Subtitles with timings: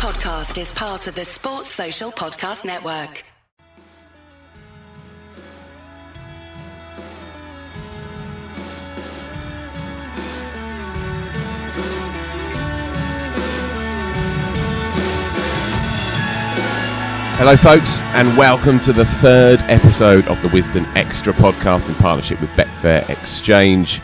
[0.00, 3.22] podcast is part of the Sports Social Podcast Network.
[17.36, 22.40] Hello, folks, and welcome to the third episode of the Wisden Extra podcast in partnership
[22.40, 24.00] with Betfair Exchange.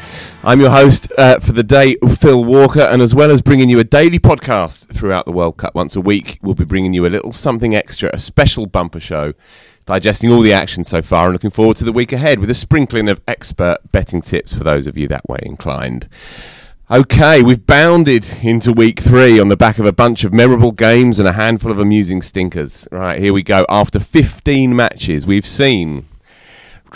[0.47, 3.81] I'm your host uh, for the day, Phil Walker, and as well as bringing you
[3.81, 7.09] a daily podcast throughout the World Cup once a week, we'll be bringing you a
[7.09, 9.33] little something extra, a special bumper show,
[9.87, 12.55] digesting all the action so far and looking forward to the week ahead with a
[12.55, 16.09] sprinkling of expert betting tips for those of you that way inclined.
[16.93, 21.19] Okay, we've bounded into week three on the back of a bunch of memorable games
[21.19, 22.87] and a handful of amusing stinkers.
[22.93, 23.67] Right, here we go.
[23.69, 26.07] After 15 matches, we've seen,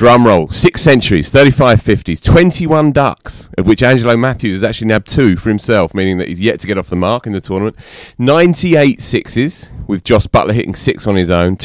[0.01, 5.07] drum roll, six centuries, 35 50s, 21 ducks, of which Angelo Mathews has actually nabbed
[5.07, 7.77] two for himself, meaning that he's yet to get off the mark in the tournament.
[8.17, 11.59] 98 sixes, with Jos Buttler hitting six on his own.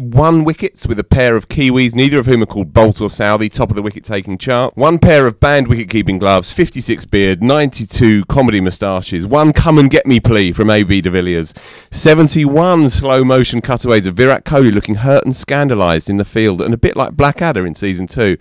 [0.00, 3.52] 201 wickets with a pair of Kiwis, neither of whom are called Boult or Southee,
[3.52, 4.74] top of the wicket taking chart.
[4.74, 9.90] One pair of banned wicket keeping gloves, 56 beard, 92 comedy moustaches, one come and
[9.90, 11.52] get me plea from AB de Villiers,
[11.90, 16.72] 71 slow motion cutaways of Virat Kohli looking hurt and scandalised in the field and
[16.72, 18.38] a bit like Blackadder in season two.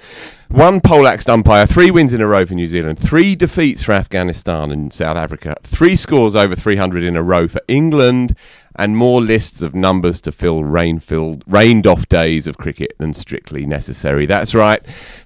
[0.48, 4.72] One poleaxed umpire, three wins in a row for New Zealand, three defeats for Afghanistan
[4.72, 8.36] and South Africa, three scores over 300 in a row for England,
[8.80, 14.26] and more lists of numbers to fill rain-filled, rained-off days of cricket than strictly necessary.
[14.26, 14.82] That's right,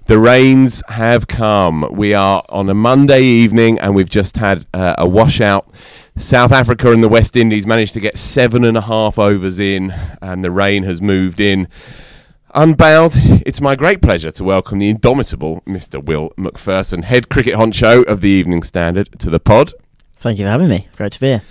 [0.06, 1.86] the rains have come.
[1.92, 5.72] We are on a Monday evening, and we've just had uh, a washout.
[6.16, 9.94] South Africa and the West Indies managed to get seven and a half overs in,
[10.20, 11.68] and the rain has moved in.
[12.56, 13.12] Unbowed,
[13.46, 16.04] it's my great pleasure to welcome the indomitable Mr.
[16.04, 19.72] Will Macpherson, head cricket honcho of the Evening Standard, to the pod.
[20.16, 20.88] Thank you for having me.
[20.96, 21.42] Great to be here.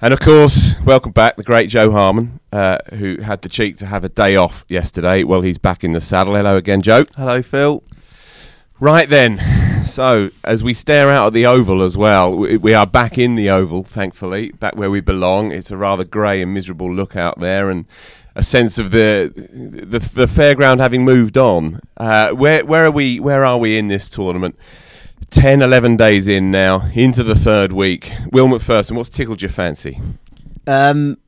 [0.00, 3.86] And of course, welcome back the great Jo Harman, uh, who had the cheek to
[3.86, 5.24] have a day off yesterday.
[5.24, 6.36] Well, he's back in the saddle.
[6.36, 7.04] Hello again, Jo.
[7.16, 7.82] Hello, Phil.
[8.78, 12.86] Right then, so as we stare out at the Oval as well, we, we are
[12.86, 15.50] back in the Oval, thankfully, back where we belong.
[15.50, 17.84] It's a rather grey and miserable look out there, and
[18.36, 21.80] a sense of the the, the fairground having moved on.
[21.96, 23.18] Uh, where where are we?
[23.18, 24.56] Where are we in this tournament?
[25.30, 28.12] 10, 11 days in now, into the third week.
[28.32, 30.00] Will Macpherson, what's tickled your fancy?
[30.66, 31.18] Um,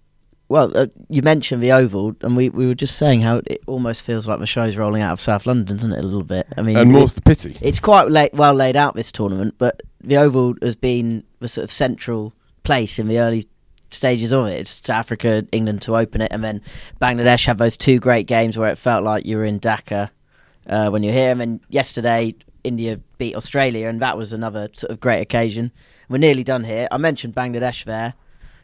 [0.48, 4.02] well, uh, you mentioned the Oval, and we, we were just saying how it almost
[4.02, 5.98] feels like the show's rolling out of South London, doesn't it?
[5.98, 6.46] A little bit.
[6.56, 7.56] I mean, And more's the pity.
[7.60, 11.64] it's quite late, well laid out this tournament, but the Oval has been the sort
[11.64, 12.32] of central
[12.62, 13.46] place in the early
[13.90, 14.60] stages of it.
[14.60, 16.62] It's South Africa, England to open it, and then
[17.00, 20.10] Bangladesh have those two great games where it felt like you were in Dhaka
[20.68, 21.30] uh, when you're here.
[21.30, 22.34] And then yesterday,
[22.64, 25.72] India beat Australia, and that was another sort of great occasion.
[26.08, 26.88] We're nearly done here.
[26.90, 28.14] I mentioned Bangladesh there.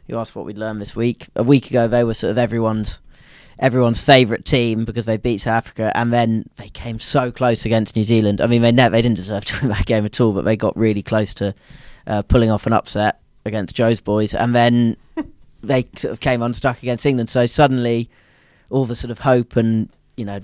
[0.07, 1.27] You asked what we'd learned this week.
[1.35, 3.01] A week ago, they were sort of everyone's
[3.59, 7.95] everyone's favourite team because they beat South Africa, and then they came so close against
[7.95, 8.41] New Zealand.
[8.41, 10.55] I mean, they never they didn't deserve to win that game at all, but they
[10.55, 11.53] got really close to
[12.05, 14.97] uh, pulling off an upset against Jo's boys, and then
[15.63, 17.29] they sort of came unstuck against England.
[17.29, 18.09] So suddenly,
[18.69, 20.39] all the sort of hope and you know,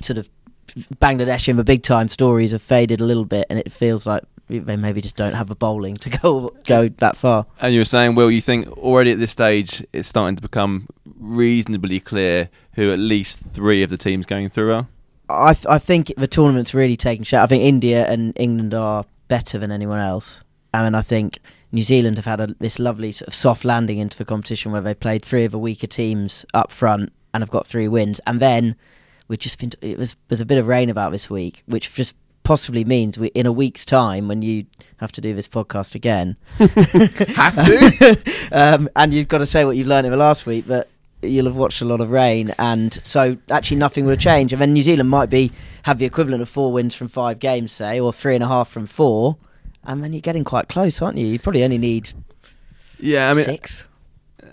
[0.00, 0.30] sort of
[0.96, 4.22] Bangladesh in the big time stories have faded a little bit, and it feels like
[4.48, 7.46] they maybe just don't have the bowling to go go that far.
[7.60, 10.88] And you were saying, Will, you think already at this stage it's starting to become
[11.18, 14.88] reasonably clear who at least three of the teams going through are?
[15.28, 17.40] I th- I think the tournament's really taken shape.
[17.40, 20.42] I think India and England are better than anyone else,
[20.74, 21.38] and I think
[21.72, 24.80] New Zealand have had a, this lovely sort of soft landing into the competition where
[24.80, 28.20] they played three of the weaker teams up front and have got three wins.
[28.26, 28.76] And then
[29.30, 32.14] we've just been it was there's a bit of rain about this week, which just
[32.42, 36.36] possibly means we in a week's time when you have to do this podcast again,
[36.58, 38.18] Have to?
[38.52, 40.88] um, and you've got to say what you've learned in the last week, but
[41.22, 44.52] you'll have watched a lot of rain, and so actually nothing will change.
[44.52, 45.52] And then New Zealand might be
[45.84, 48.68] have the equivalent of four wins from five games, say, or three and a half
[48.68, 49.38] from four,
[49.84, 51.26] and then you're getting quite close, aren't you?
[51.26, 52.12] You probably only need
[52.98, 53.84] Yeah, I mean, six.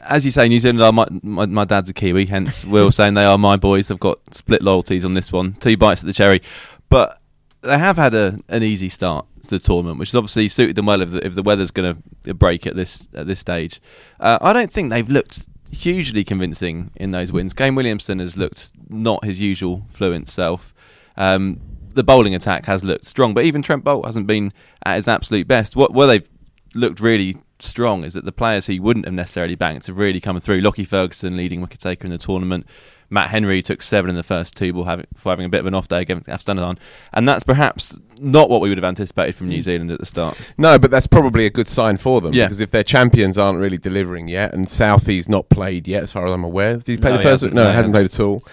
[0.04, 3.14] As you say, New Zealand are my, my my dad's a Kiwi, hence Will saying
[3.14, 3.92] they are my boys.
[3.92, 6.42] I've got split loyalties on this one, two bites at the cherry,
[6.90, 7.20] but
[7.62, 10.86] they have had a an easy start to the tournament, which has obviously suited them
[10.86, 13.82] well if the, if the weather's going to break at this at this stage.
[14.20, 17.54] Uh, I don't think they've looked hugely convincing in those wins.
[17.54, 20.74] Kane Williamson has looked not his usual fluent self.
[21.18, 21.60] Um,
[21.94, 24.54] the bowling attack has looked strong, but even Trent Boult hasn't been
[24.86, 25.76] at his absolute best.
[25.76, 26.30] What where they've
[26.76, 30.20] looked really strong is that the players who you wouldn't have necessarily banked have really
[30.20, 30.62] come through.
[30.62, 32.66] Lockie Ferguson, leading wicket taker in the tournament.
[33.10, 35.74] Matt Henry took seven in the first two before having, having a bit of an
[35.74, 36.78] off day against Afghanistan.
[37.14, 40.38] And that's perhaps not what we would have anticipated from New Zealand at the start.
[40.58, 42.34] No, but that's probably a good sign for them.
[42.34, 42.46] Yeah.
[42.46, 46.26] Because if their champions aren't really delivering yet, and Southee's not played yet, as far
[46.26, 47.44] as I'm aware, did he play No, the first?
[47.44, 48.44] No, No, hasn't played at all.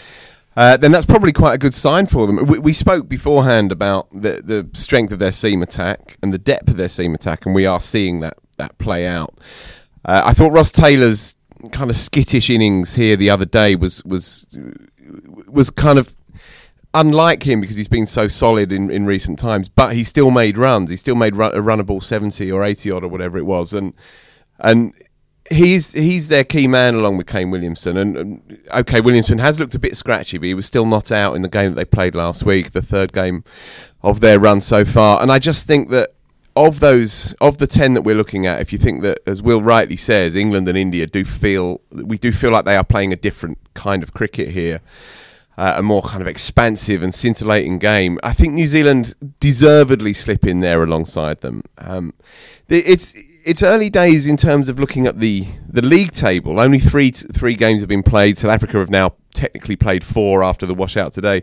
[0.57, 2.47] Uh, then that's probably quite a good sign for them.
[2.47, 6.69] We, we spoke beforehand about the the strength of their seam attack and the depth
[6.69, 9.35] of their seam attack, and we are seeing that that play out.
[10.05, 11.35] Uh, I thought Ross Taylor's
[11.73, 14.47] kind of skittish innings here the other day was was
[15.47, 16.15] was kind of
[16.93, 20.57] unlike him because he's been so solid in, in recent times, but he still made
[20.57, 20.91] runs.
[20.91, 23.95] He still made run, a runnable seventy or eighty odd or whatever it was, and
[24.59, 24.95] and
[25.51, 27.97] he's he's their key man along with Kane Williamson.
[27.97, 31.35] And, and okay, Williamson has looked a bit scratchy, but he was still not out
[31.35, 33.45] in the game that they played last week, the third game
[34.03, 35.21] of their run so far.
[35.21, 36.14] And I just think that.
[36.57, 39.61] Of those, of the ten that we're looking at, if you think that, as Will
[39.61, 43.17] rightly says, England and India do feel, we do feel like they are playing a
[43.17, 44.81] different kind of cricket here
[45.57, 48.19] uh, a more kind of expansive and scintillating game.
[48.23, 51.63] I think New Zealand deservedly slip in there alongside them.
[51.79, 52.15] Um,
[52.69, 53.15] it's
[53.45, 56.59] it's early days in terms of looking at the, the league table.
[56.59, 58.39] Only three three games have been played.
[58.39, 61.43] South Africa have now technically played four after the washout today.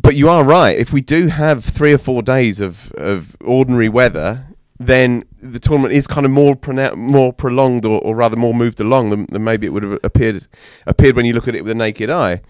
[0.00, 0.78] But you are right.
[0.78, 4.46] If we do have three or four days of, of ordinary weather,
[4.78, 8.78] then the tournament is kind of more pronou- more prolonged, or, or rather more moved
[8.78, 10.46] along than, than maybe it would have appeared
[10.86, 12.42] appeared when you look at it with a naked eye.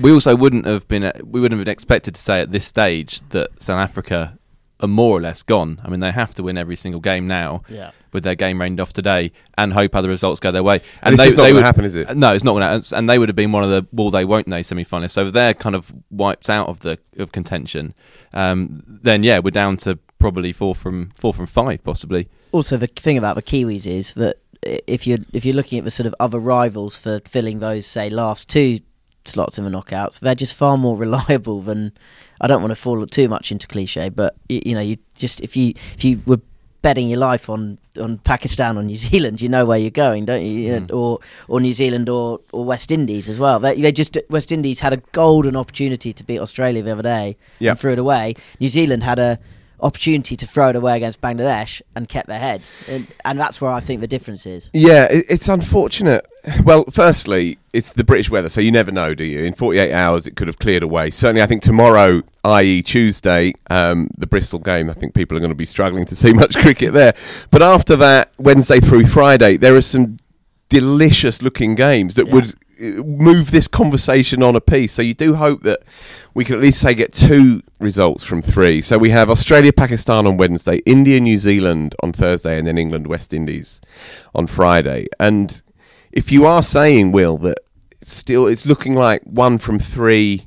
[0.00, 3.62] We also wouldn't have been we wouldn't have expected to say at this stage that
[3.62, 4.38] South Africa
[4.82, 5.80] are more or less gone.
[5.84, 7.90] I mean, they have to win every single game now Yeah.
[8.12, 10.80] with their game rained off today, and hope other results go their way.
[11.02, 12.16] And it's just not gonna happen, is it?
[12.16, 12.96] No, it's not going to.
[12.96, 15.10] And they would have been one of the will they won't they semi-finalists.
[15.10, 17.94] So they're kind of wiped out of the of contention.
[18.32, 22.28] Um, then yeah, we're down to probably four from four from five, possibly.
[22.52, 25.90] Also, the thing about the Kiwis is that if you're if you're looking at the
[25.90, 28.78] sort of other rivals for filling those say last two
[29.24, 31.92] slots in the knockouts, they're just far more reliable than.
[32.42, 35.40] I don't want to fall too much into cliche, but you, you know, you just
[35.42, 36.40] if you if you were
[36.80, 40.42] betting your life on on Pakistan or New Zealand, you know where you're going, don't
[40.42, 40.72] you?
[40.72, 40.90] Mm.
[40.94, 41.18] Or
[41.48, 43.60] or New Zealand or, or West Indies as well.
[43.60, 47.36] They, they just West Indies had a golden opportunity to beat Australia the other day
[47.58, 47.70] Yep.
[47.72, 48.34] and threw it away.
[48.58, 49.38] New Zealand had a
[49.82, 53.70] opportunity to throw it away against Bangladesh and kept their heads, and, and that's where
[53.70, 54.70] I think the difference is.
[54.72, 56.26] Yeah, it, it's unfortunate.
[56.64, 59.44] Well, firstly, it's the British weather, so you never know, do you?
[59.44, 61.10] In 48 hours, it could have cleared away.
[61.10, 65.50] Certainly, I think tomorrow, i.e., Tuesday, um, the Bristol game, I think people are going
[65.50, 67.14] to be struggling to see much cricket there.
[67.50, 70.18] But after that, Wednesday through Friday, there are some
[70.68, 72.34] delicious looking games that Yeah.
[72.34, 74.92] would move this conversation on a piece.
[74.92, 75.80] So you do hope that
[76.34, 78.80] we can at least say get two results from three.
[78.80, 83.06] So we have Australia, Pakistan on Wednesday, India, New Zealand on Thursday, and then England,
[83.06, 83.80] West Indies
[84.34, 85.06] on Friday.
[85.18, 85.62] And
[86.12, 87.58] if you are saying, Will, that
[88.02, 90.46] still it's looking like one from three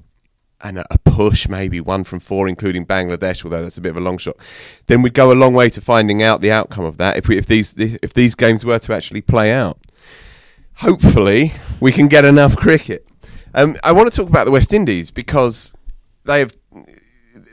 [0.62, 3.98] and a a push, maybe one from four, including Bangladesh, although that's a bit of
[3.98, 4.36] a long shot,
[4.88, 7.38] then we'd go a long way to finding out the outcome of that if we
[7.38, 9.78] if these if these games were to actually play out.
[10.78, 11.54] Hopefully,
[11.84, 13.06] we can get enough cricket.
[13.54, 15.74] Um, I want to talk about the West Indies because
[16.24, 16.54] they have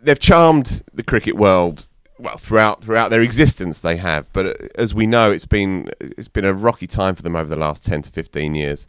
[0.05, 3.81] they've charmed the cricket world well throughout throughout their existence.
[3.81, 7.23] They have, but uh, as we know, it's been it's been a rocky time for
[7.23, 8.87] them over the last ten to fifteen years.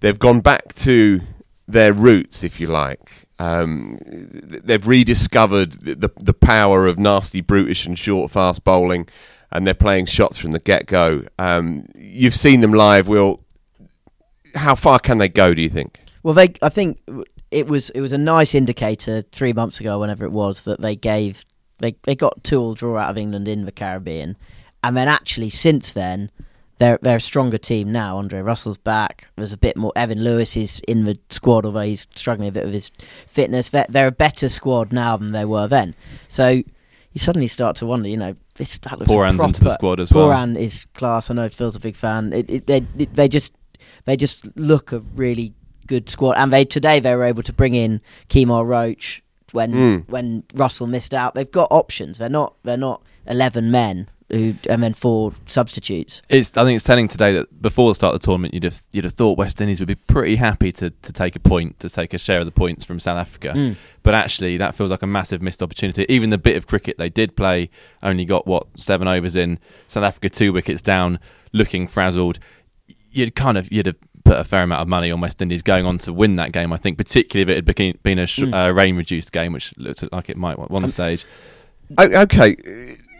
[0.00, 1.20] They've gone back to
[1.68, 3.28] their roots, if you like.
[3.38, 9.08] Um, they've rediscovered the, the power of nasty, brutish, and short, fast bowling,
[9.52, 11.22] and they're playing shots from the get go.
[11.38, 13.06] Um, you've seen them live.
[13.06, 13.43] Will
[14.54, 15.54] how far can they go?
[15.54, 16.00] Do you think?
[16.22, 17.00] Well, they I think
[17.50, 20.96] it was it was a nice indicator three months ago, whenever it was, that they
[20.96, 21.44] gave
[21.78, 24.36] they they got two all draw out of England in the Caribbean,
[24.82, 26.30] and then actually since then.
[26.78, 28.18] They're, they're a stronger team now.
[28.18, 29.28] Andre Russell's back.
[29.36, 29.92] There's a bit more.
[29.94, 32.90] Evan Lewis is in the squad, although he's struggling a bit with his
[33.28, 33.68] fitness.
[33.68, 35.94] They're, they're a better squad now than they were then.
[36.26, 39.46] So you suddenly start to wonder, you know, this that looks Pooran's proper.
[39.50, 40.30] into the squad as well.
[40.30, 41.30] Pooran is class.
[41.30, 42.32] I know Phil's a big fan.
[42.32, 43.54] It, it, they, it, they just
[44.04, 45.54] they just look a really
[45.86, 46.32] good squad.
[46.36, 50.08] And they today they were able to bring in Kemar Roach when Mm.
[50.08, 51.34] when Russell missed out.
[51.34, 52.18] They've got options.
[52.18, 56.22] They're not they're not eleven men who and then four substitutes.
[56.30, 56.56] It's.
[56.56, 59.04] I think it's telling today that before the start of the tournament, you'd have you'd
[59.04, 62.14] have thought West Indies would be pretty happy to, to take a point, to take
[62.14, 63.52] a share of the points from South Africa.
[63.54, 63.76] Mm.
[64.02, 66.06] But actually, that feels like a massive missed opportunity.
[66.08, 67.68] Even the bit of cricket they did play
[68.02, 69.58] only got what seven overs in.
[69.86, 71.20] South Africa two wickets down,
[71.52, 72.38] looking frazzled.
[73.14, 75.84] You'd kind of you'd have put a fair amount of money on West Indies going
[75.86, 76.72] on to win that game.
[76.72, 78.68] I think, particularly if it had been a sh- Mm.
[78.68, 81.24] uh, rain reduced game, which looked like it might at one stage.
[81.98, 82.56] O- Okay,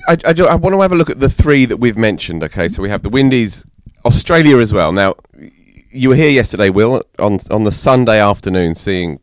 [0.08, 2.42] I, I, I want to have a look at the three that we've mentioned.
[2.44, 3.64] Okay, so we have the Windies,
[4.04, 4.92] Australia as well.
[4.92, 5.14] Now,
[5.92, 9.20] you were here yesterday, Will, on on the Sunday afternoon, seeing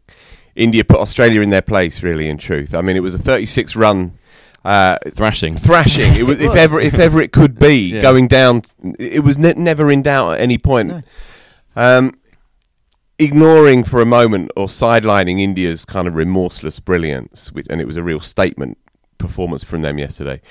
[0.56, 2.04] India put Australia in their place.
[2.04, 4.14] Really, in truth, I mean, it was a 36 run.
[4.64, 5.56] Uh, Thrashing.
[5.56, 6.14] thrashing.
[6.14, 8.02] It was, if ever, if ever it could be Yeah.
[8.02, 8.62] going down.
[9.00, 11.04] It was ne- never in doubt at any point.
[11.76, 12.14] Um,
[13.18, 17.98] ignoring for a moment or sidelining India's kind of remorseless brilliance, which, and it was
[17.98, 18.78] a real statement
[19.18, 20.42] performance from them yesterday.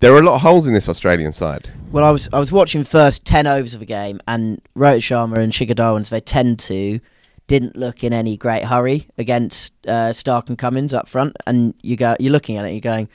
[0.00, 1.70] There are a lot of holes in this Australian side.
[1.92, 5.36] Well, I was I was watching first ten overs of a game, and Rohit Sharma
[5.38, 7.00] and Shikhar Dhawan, as they tend to,
[7.46, 11.36] didn't look in any great hurry against uh, Stark and Cummins up front.
[11.46, 13.10] And you go, you're looking at it, you're going,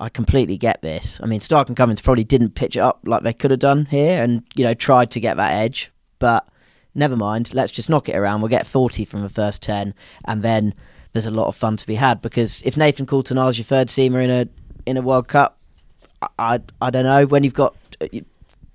[0.00, 1.20] I completely get this.
[1.22, 3.84] I mean, Stark and Cummins probably didn't pitch it up like they could have done
[3.84, 6.48] here, and you know tried to get that edge, but
[6.94, 7.52] never mind.
[7.52, 8.40] Let's just knock it around.
[8.40, 10.74] We'll get 40 from the first 10, and then
[11.12, 14.24] there's a lot of fun to be had because if Nathan Coulter-Nile's your third seamer
[14.24, 14.48] in a
[14.86, 15.58] in a World Cup,
[16.22, 18.06] I, I, I don't know when you've got uh,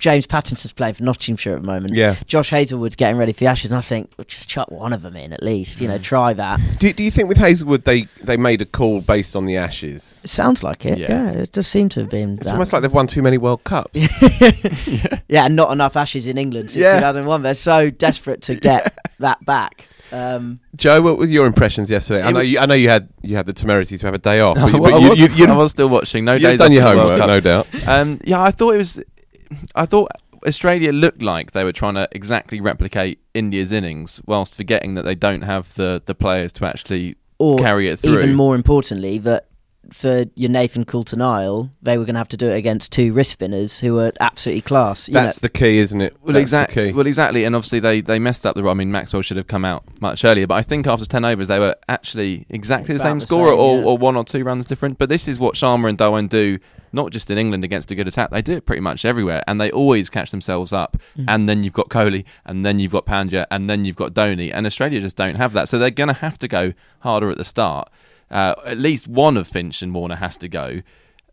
[0.06, 1.96] James Pattinson's playing for Nottinghamshire at the moment.
[1.96, 2.14] Yeah.
[2.28, 5.02] Josh Hazlewood's getting ready for the Ashes, and I think well, just chuck one of
[5.02, 5.82] them in at least.
[5.82, 6.60] You know, try that.
[6.78, 10.22] Do, do you think with Hazlewood they, they made a call based on the Ashes?
[10.24, 11.00] It sounds like it.
[11.00, 11.08] Yeah.
[11.10, 12.36] Yeah, it does seem to have been.
[12.36, 12.52] It's that.
[12.54, 13.96] almost like they've won too many World Cups.
[15.28, 16.98] yeah, and not enough Ashes in England since Yeah.
[16.98, 17.42] 2001.
[17.42, 19.88] They're so desperate to get that back.
[20.12, 22.22] Um, Jo, what were your impressions yesterday?
[22.22, 24.40] I know you, I know you had you had the temerity to have a day
[24.40, 24.56] off.
[24.60, 26.26] I, but, but I you, was, you, you'd, I was still watching.
[26.26, 27.74] No you'd days done off your from the World homework, Cup.
[27.74, 27.88] no doubt.
[27.88, 29.02] Um, yeah, I thought it was.
[29.76, 30.12] I thought
[30.48, 35.16] Australia looked like they were trying to exactly replicate India's innings, whilst forgetting that they
[35.16, 38.20] don't have the, the players to actually or carry it through.
[38.20, 39.48] even more importantly, that
[39.96, 43.32] for your Nathan Coulter-Nile, they were going to have to do it against two wrist
[43.32, 45.08] spinners who were absolutely class.
[45.08, 46.18] You That's know, the key, isn't it?
[46.22, 46.92] Well, exactly.
[46.92, 48.68] Well, exactly, and obviously they, they messed up the.
[48.68, 51.48] I mean, Maxwell should have come out much earlier, but I think after ten overs
[51.48, 53.86] they were actually exactly the About same the score, same, or, yeah.
[53.86, 54.98] or one or two runs different.
[54.98, 56.60] But this is what Sharma and Dhawan do,
[56.92, 58.32] not just in England against a good attack.
[58.32, 60.98] They do it pretty much everywhere, and they always catch themselves up.
[61.18, 61.26] Mm.
[61.30, 64.52] And then you've got Kohli, and then you've got Pandya, and then you've got Dhoni,
[64.54, 65.70] and Australia just don't have that.
[65.70, 67.90] So they're going to have to go harder at the start.
[68.32, 70.82] Uh, at least one of Finch and Warner has to go.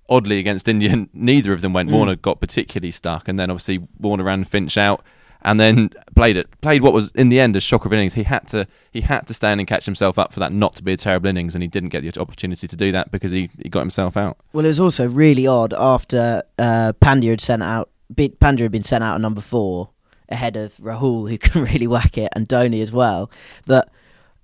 [0.08, 1.88] Oddly, against India, neither of them went.
[1.88, 1.92] Mm.
[1.92, 5.02] Warner got particularly stuck, and then obviously Warner ran Finch out,
[5.42, 6.60] and then played it.
[6.60, 8.14] Played what was in the end a shocker of innings.
[8.14, 10.82] He had to he had to stand and catch himself up for that not to
[10.82, 13.50] be a terrible innings, and he didn't get the opportunity to do that because he,
[13.58, 14.38] he got himself out.
[14.52, 17.90] well, it was also really odd after uh, Pandya had sent out.
[18.14, 19.88] Pandya had been sent out at number four
[20.28, 23.30] ahead of Rahul, who can really whack it, and Dhoni as well.
[23.66, 23.88] That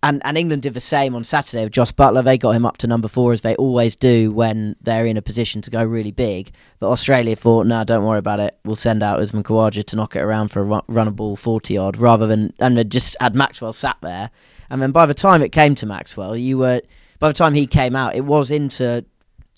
[0.02, 2.22] and and England did the same on Saturday with Jos Buttler.
[2.22, 5.22] They got him up to number four as they always do when they're in a
[5.22, 6.52] position to go really big.
[6.78, 8.58] But Australia thought, no, don't worry about it.
[8.64, 11.96] We'll send out Usman Khawaja to knock it around for a run- runnable forty odd,
[11.96, 14.30] rather than and they just had Maxwell sat there.
[14.70, 16.80] And then by the time it came to Maxwell, you were
[17.18, 19.04] by the time he came out, it was into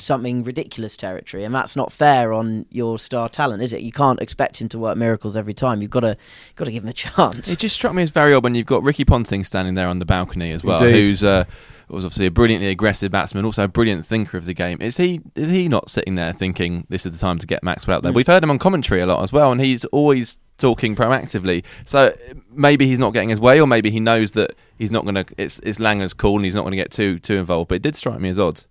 [0.01, 3.83] something ridiculous territory, and that's not fair on your star talent, is it?
[3.83, 5.81] You can't expect him to work miracles every time.
[5.83, 6.17] You've got to
[6.57, 7.49] got to give him a chance.
[7.49, 9.99] It just struck me as very odd when you've got Ricky Ponting standing there on
[9.99, 11.07] the balcony as well, Indeed.
[11.07, 11.45] who's uh,
[11.89, 14.79] was obviously a brilliantly aggressive batsman, also a brilliant thinker of the game.
[14.81, 17.97] Is he is he not sitting there thinking this is the time to get Maxwell
[17.97, 18.13] out there?
[18.13, 18.17] Mm.
[18.17, 21.65] We've heard him on commentary a lot as well, and he's always talking proactively.
[21.85, 22.15] So
[22.51, 25.27] maybe he's not getting his way, or maybe he knows that he's not going to.
[25.37, 27.69] It's it's Langer's call, and he's not going to get too too involved.
[27.69, 28.63] But it did strike me as odd.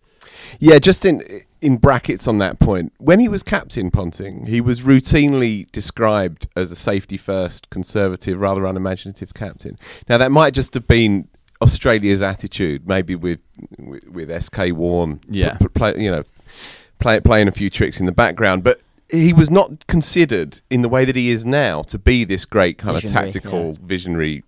[0.59, 2.93] Yeah, just in in brackets on that point.
[2.99, 8.65] When he was captain, Ponting, he was routinely described as a safety first, conservative, rather
[8.65, 9.77] unimaginative captain.
[10.07, 11.27] Now that might just have been
[11.61, 13.39] Australia's attitude, maybe with
[13.77, 15.57] with, with SK Warne, Yeah.
[15.57, 16.23] p- p- play, you know,
[16.99, 18.81] play, playing a few tricks in the background, but.
[19.11, 22.77] He was not considered in the way that he is now to be this great
[22.77, 23.77] kind Visionary, of tactical, yeah.
[23.81, 24.43] visionary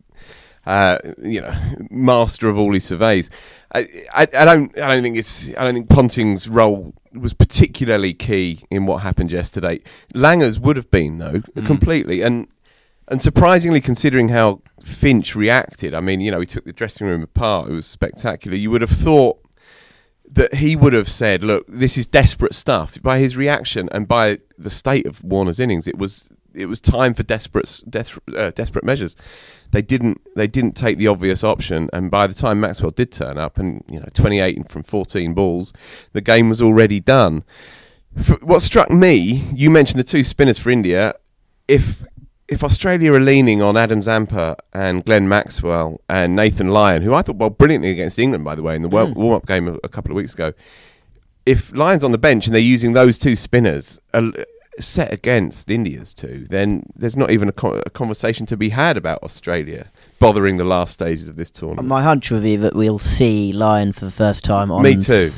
[0.65, 1.53] uh, you know,
[1.89, 3.29] master of all his surveys.
[3.73, 8.13] I, I, I don't, I don't think it's, I don't think Ponting's role was particularly
[8.13, 9.79] key in what happened yesterday.
[10.13, 11.65] Langer's would have been though, Mm.
[11.65, 12.47] completely, and
[13.07, 15.93] and surprisingly, considering how Finch reacted.
[15.93, 17.69] I mean, you know, he took the dressing room apart.
[17.69, 18.55] It was spectacular.
[18.55, 19.37] You would have thought
[20.31, 24.39] that he would have said, "Look, this is desperate stuff." By his reaction and by
[24.57, 28.85] the state of Warner's innings, it was it was time for desperate des- uh, desperate
[28.85, 29.15] measures.
[29.71, 33.37] They didn't they didn't take the obvious option, and by the time Maxwell did turn
[33.37, 35.73] up, and you know, twenty eight from fourteen balls,
[36.13, 37.43] the game was already done.
[38.17, 41.13] F what struck me, you mentioned the two spinners for India.
[41.67, 42.03] If
[42.49, 47.21] if Australia are leaning on Adam Zampa and Glenn Maxwell and Nathan Lyon, who I
[47.21, 49.15] thought bowled brilliantly against England, by the way, in the Mm.
[49.15, 50.51] warm up game a, a couple of weeks ago,
[51.45, 54.31] if Lyon's on the bench and they're using those two spinners uh,
[54.81, 58.97] set against India's two, then there's not even a, co- a conversation to be had
[58.97, 61.87] about Australia bothering the last stages of this tournament.
[61.87, 65.29] My hunch would be that we'll see Lyon for the first time on Me too.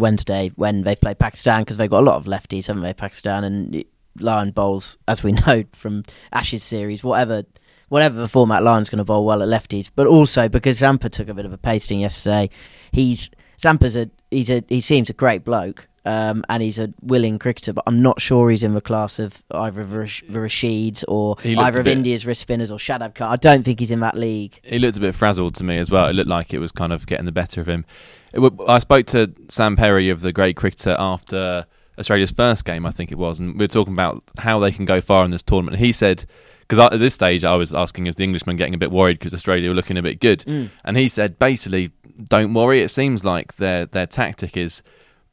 [0.00, 2.94] Wednesday when they play Pakistan because they've got a lot of lefties, haven't they?
[2.94, 3.84] Pakistan and
[4.18, 7.44] Lyon bowls, as we know from Ashes series, whatever
[7.88, 9.90] whatever the format, Lyon's going to bowl well at lefties.
[9.94, 12.50] But also because Zampa took a bit of a pasting yesterday,
[12.90, 13.30] he's
[13.60, 15.88] Zampa's a he's a he seems a great bloke.
[16.04, 19.42] Um, and he's a willing cricketer, but I'm not sure he's in the class of
[19.52, 23.30] either of the Rash- the or either of bit- India's wrist spinners or Shadab Khan.
[23.30, 24.58] I don't think he's in that league.
[24.64, 26.08] He looked a bit frazzled to me as well.
[26.08, 27.84] It looked like it was kind of getting the better of him.
[28.32, 31.66] It I spoke to Sam Perry of the Grade Cricketer after
[31.98, 34.84] Australia's first game, I think it was, and we were talking about how they can
[34.84, 35.76] go far in this tournament.
[35.76, 36.24] And he said,
[36.62, 39.34] because at this stage I was asking, is the Englishman getting a bit worried because
[39.34, 40.44] Australia were looking a bit good?
[40.84, 41.92] And he said, basically,
[42.28, 42.80] don't worry.
[42.82, 44.82] It seems like their their tactic is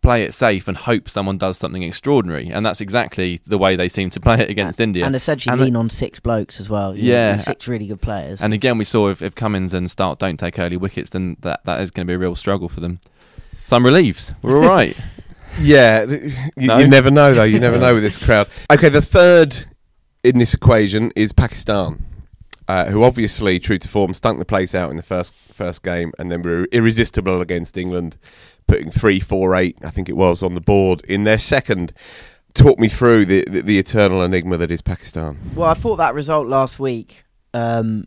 [0.01, 3.89] play it safe and hope someone does something extraordinary, and that's exactly the way they
[3.89, 5.05] seem to play it against India.
[5.05, 6.95] And essentially And lean on six blokes as well.
[6.95, 7.37] you know, Yeah.
[7.37, 8.41] six really good players.
[8.41, 11.63] And again, we saw if, if Cummins and Stark don't take early wickets, then that,
[11.65, 12.99] that is going to be a real struggle for them.
[13.65, 14.33] So I'm relieved.
[14.41, 14.95] We're all right.
[15.59, 16.31] Yeah, you,
[16.67, 16.77] No?
[16.77, 17.43] you never know though.
[17.43, 18.47] You never know with this crowd.
[18.71, 19.65] Okay, the third
[20.23, 22.05] in this equation is Pakistan,
[22.67, 26.11] uh, who obviously, true to form, stunk the place out in the first first game,
[26.19, 28.15] and then were irresistible against England,
[28.69, 31.91] putting three, four, eight, I think it was, on the board in their second.
[32.53, 35.37] Talk me through the, the, the eternal enigma that is Pakistan.
[35.55, 37.23] Well, I thought that result last week
[37.53, 38.05] um,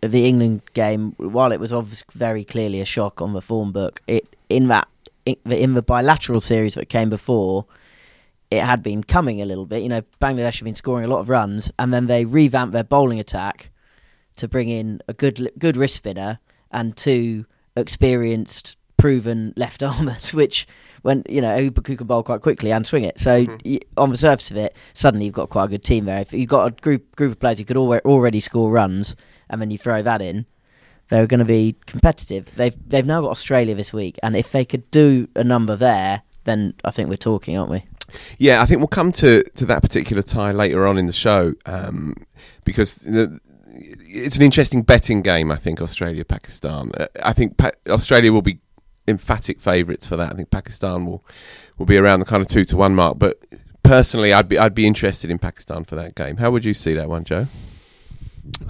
[0.00, 4.02] the England game, while it was obviously very clearly a shock on the form book,
[4.06, 4.88] it in that
[5.24, 7.64] in the, bilateral series that came before,
[8.50, 9.82] it had been coming a little bit.
[9.82, 12.82] You know, Bangladesh had been scoring a lot of runs, and then they revamped their
[12.82, 13.70] bowling attack
[14.36, 16.40] to bring in a good good wrist spinner
[16.72, 17.46] and two
[17.76, 20.66] experienced, proven left armers, which
[21.02, 23.18] when you know who can bowl quite quickly and swing it.
[23.18, 26.20] So y on the surface of it, suddenly you've got quite a good team there.
[26.20, 29.16] If you've got a group group of players who could alre- already score runs,
[29.50, 30.46] and then you throw that in,
[31.08, 32.46] they're going to be competitive.
[32.54, 36.22] They've they've now got Australia this week, and if they could do a number there,
[36.44, 37.84] then I think we're talking, aren't we?
[38.38, 41.54] Yeah, I think we'll come to, to that particular tie later on in the show
[41.64, 42.14] um,
[42.62, 43.40] because the,
[43.74, 45.50] it's an interesting betting game.
[45.50, 46.92] I think Australia Pakistan.
[46.94, 48.58] Uh, I think pa- Australia will be
[49.08, 50.32] emphatic favourites for that.
[50.32, 51.24] I think Pakistan will
[51.78, 53.18] will be around the kind of two to one mark.
[53.18, 53.42] But
[53.82, 56.36] personally, I'd be I'd be interested in Pakistan for that game.
[56.36, 57.46] How would you see that one, Jo?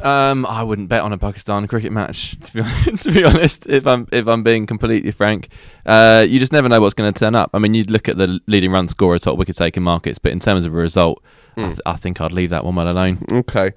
[0.03, 3.03] Um, I wouldn't bet on a Pakistan cricket match to be honest.
[3.05, 5.49] to be honest, if I'm if I'm being completely frank,
[5.87, 7.51] uh, you just never know what's going to turn up.
[7.55, 10.41] I mean, you'd look at the leading run scorer, top wicket taking markets, but in
[10.41, 11.23] terms of a result,
[11.57, 13.19] I, th- I think I'd leave that one well alone.
[13.33, 13.73] Okay.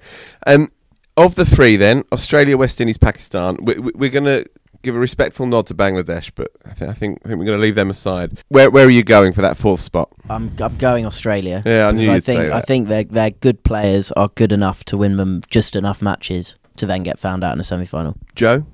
[0.46, 0.70] Um,
[1.16, 3.56] of the three, then Australia, West Indies, Pakistan.
[3.62, 4.46] We, we, we're going to
[4.86, 7.58] give a respectful nod to Bangladesh, but I, th- I think I think we're going
[7.58, 8.42] to leave them aside.
[8.48, 10.08] Where where are you going for that fourth spot?
[10.30, 11.62] I'm I'm going Australia.
[11.66, 14.52] Yeah, I knew because you'd think say I think their their good players are good
[14.52, 17.84] enough to win them just enough matches to then get found out in a semi
[17.84, 18.16] final.
[18.34, 18.64] Jo.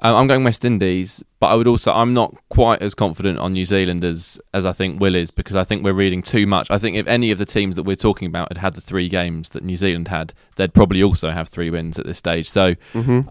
[0.00, 3.52] Um, I'm going West Indies, but I would also I'm not quite as confident on
[3.52, 6.70] New Zealand as as I think Will is because I think we're reading too much.
[6.70, 9.08] I think if any of the teams that we're talking about had had the three
[9.08, 12.48] games that New Zealand had, they'd probably also have three wins at this stage.
[12.48, 12.74] So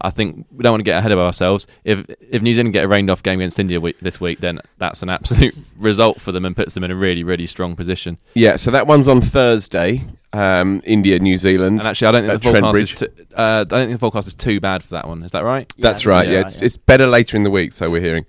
[0.00, 1.66] I think we don't want to get ahead of ourselves.
[1.84, 4.60] If if New Zealand get a rained off game against India week, this week, then
[4.78, 8.18] that's an absolute result for them and puts them in a really really strong position.
[8.34, 10.02] Yeah, so that one's on Thursday.
[10.32, 11.78] Um, India, New Zealand.
[11.78, 13.06] And actually, I don't think the forecast is too,
[13.38, 15.22] uh, I don't think the forecast is too bad for that one.
[15.22, 15.72] Is that right?
[15.78, 16.26] That's Yeah, right.
[16.26, 16.64] yeah, Yeah, right, it's, yeah.
[16.64, 17.72] it's better later in the week.
[17.72, 18.26] So we're hearing.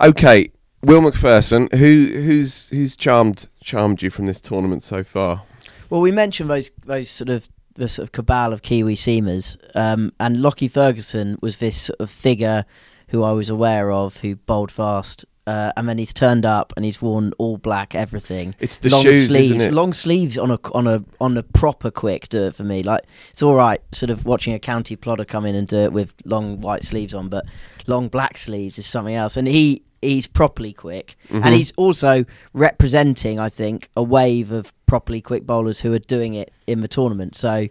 [0.00, 0.50] Okay,
[0.82, 5.42] Will Macpherson, who who's who's charmed charmed you from this tournament so far?
[5.88, 10.12] Well, we mentioned those those sort of the sort of cabal of Kiwi seamers, um,
[10.20, 12.64] and Lockie Ferguson was this sort of figure
[13.08, 15.24] who I was aware of who bowled fast.
[15.46, 18.54] Uh, and then he's turned up and he's worn all black everything.
[18.60, 22.28] It's the long shoes, sleeves, long sleeves on a on a on a proper quick
[22.28, 22.84] do it for me.
[22.84, 25.92] Like it's all right, sort of watching a county plodder come in and do it
[25.92, 27.46] with long white sleeves on, but
[27.90, 29.36] long black sleeves is something else.
[29.36, 31.44] And he he's properly quick, Mm-hmm.
[31.44, 32.24] and he's also
[32.54, 36.88] representing, I think, a wave of properly quick bowlers who are doing it in the
[36.88, 37.34] tournament.
[37.36, 37.66] So.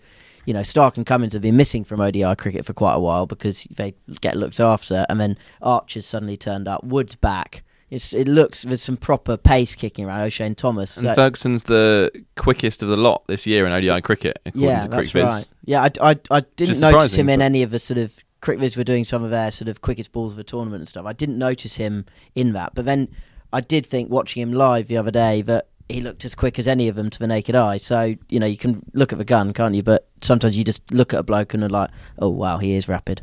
[0.46, 3.28] You know, Stark and Cummins have been missing from ODI cricket for quite a while
[3.28, 6.84] because they get looked after, and then Archer's suddenly turned up.
[6.84, 7.62] Wood's back.
[7.92, 10.22] It's, it looks there's some proper pace kicking around.
[10.28, 10.98] Oshane Thomas.
[10.98, 14.82] And So- Ferguson's the quickest of the lot this year in ODI cricket, according yeah,
[14.84, 15.48] to that's right.
[15.66, 18.84] Yeah, I, I, I didn't notice him in any of the sort of CricViz were
[18.84, 21.06] doing some of their sort of quickest balls of the tournament and stuff.
[21.06, 23.10] I didn't notice him in that, but then
[23.52, 26.68] I did think watching him live the other day that he looked as quick as
[26.68, 27.78] any of them to the naked eye.
[27.78, 29.84] So you know you can look at the gun, can't you?
[29.84, 32.88] But sometimes you just look at a bloke and are like, oh wow, he is
[32.88, 33.22] rapid.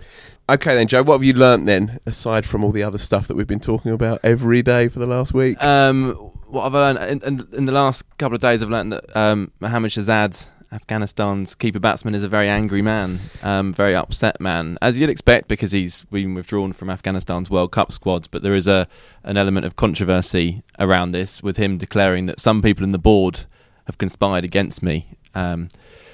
[0.49, 1.03] Okay, then, Jo.
[1.03, 3.93] What have you learnt then, aside from all the other stuff that we've been talking
[3.93, 5.63] about every day for the last week?
[5.63, 6.13] Um,
[6.47, 9.53] what I've learned in, in, in the last couple of days, I've learned that um,
[9.61, 14.99] Mohammad Shahzad Afghanistan's keeper batsman is a very angry man, um, very upset man, as
[14.99, 18.27] you'd expect because he's been withdrawn from Afghanistan's World Cup squads.
[18.27, 18.89] But there is a
[19.23, 23.47] an element of controversy around this, with him declaring that some people in the board
[23.87, 25.07] have conspired against me.
[25.35, 25.69] Um,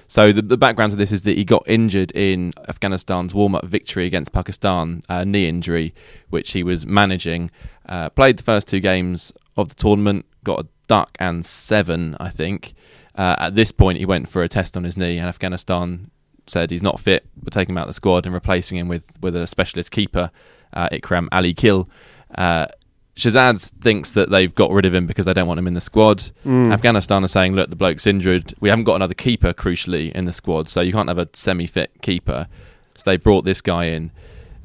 [0.07, 4.05] so the, the background to this is that he got injured in Afghanistan's warm-up victory
[4.05, 5.95] against Pakistan, a knee injury,
[6.29, 7.51] which he was managing.
[7.87, 12.29] Uh, played the first two games of the tournament, got a duck and seven, I
[12.29, 12.75] think.
[13.15, 16.11] Uh, at this point, he went for a test on his knee, and Afghanistan
[16.47, 17.27] said he's not fit.
[17.43, 20.31] We're taking him out of the squad and replacing him with with a specialist keeper,
[20.73, 21.89] uh, Ikram Ali Khil.
[22.35, 22.67] Uh,
[23.15, 25.83] Shahzad thinks that they've got rid of him because they don't want him in the
[25.83, 26.31] squad.
[26.47, 26.73] Mm.
[26.73, 28.55] Afghanistan are saying, look, the bloke's injured.
[28.61, 32.01] We haven't got another keeper, crucially, in the squad, so you can't have a semi-fit
[32.01, 32.49] keeper.
[32.97, 34.13] So they brought this guy in,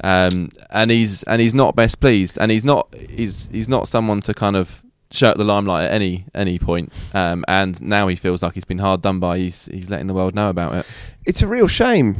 [0.03, 4.21] um, and he's and he's not best pleased, and he's not he's he's not someone
[4.21, 4.81] to kind of
[5.11, 6.91] shirk the limelight at any any point.
[7.13, 9.37] Um, and now he feels like he's been hard done by.
[9.37, 10.85] He's he's letting the world know about it.
[11.25, 12.15] It's a real shame,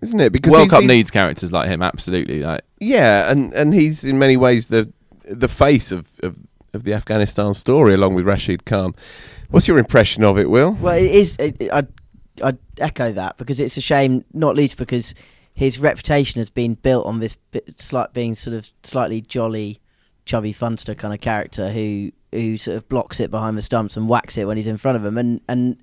[0.00, 0.32] isn't it?
[0.32, 2.42] Because World he's- Cup he's- needs characters like him, absolutely.
[2.42, 4.92] Like Yeah, and and he's in many ways the
[5.24, 6.36] the face of, of,
[6.74, 8.94] of the Afghanistan story, along with Rashid Khan.
[9.50, 10.72] What's your impression of it, Will?
[10.80, 11.36] Well, it is.
[11.38, 11.88] It, it- I'd,
[12.42, 15.14] I'd echo that because it's a shame, not least because
[15.54, 19.80] his reputation has been built on this bit, slight being sort of slightly jolly,
[20.24, 24.08] chubby funster kind of character who who sort of blocks it behind the stumps and
[24.08, 25.76] whacks it when he's in front of him, and and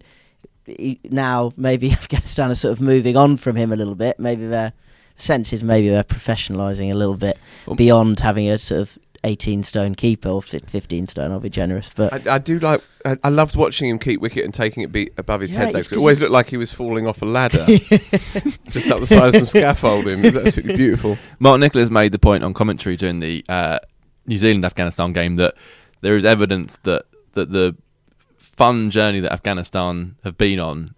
[0.65, 4.19] he, now maybe Afghanistan are sort of moving on from him a little bit.
[4.19, 4.73] Maybe their
[5.17, 8.97] sense is maybe they're professionalising a little bit Well- beyond having a sort of.
[9.25, 12.81] 18 stone keeper or 15 stone I'll be generous but I, I do like.
[13.03, 15.75] I, I loved watching him keep wicket and taking it be above his Yeah, head.
[15.75, 18.89] Though, it's 'cause it 'cause always looked like he was falling off a ladder, just
[18.89, 20.23] up the side of some scaffolding.
[20.23, 21.17] It was absolutely beautiful.
[21.39, 23.79] Mark Nicholas made the point on commentary during the uh,
[24.25, 25.53] New Zealand Afghanistan game that
[26.01, 27.75] there is evidence that that the
[28.37, 30.93] fun journey that Afghanistan have been on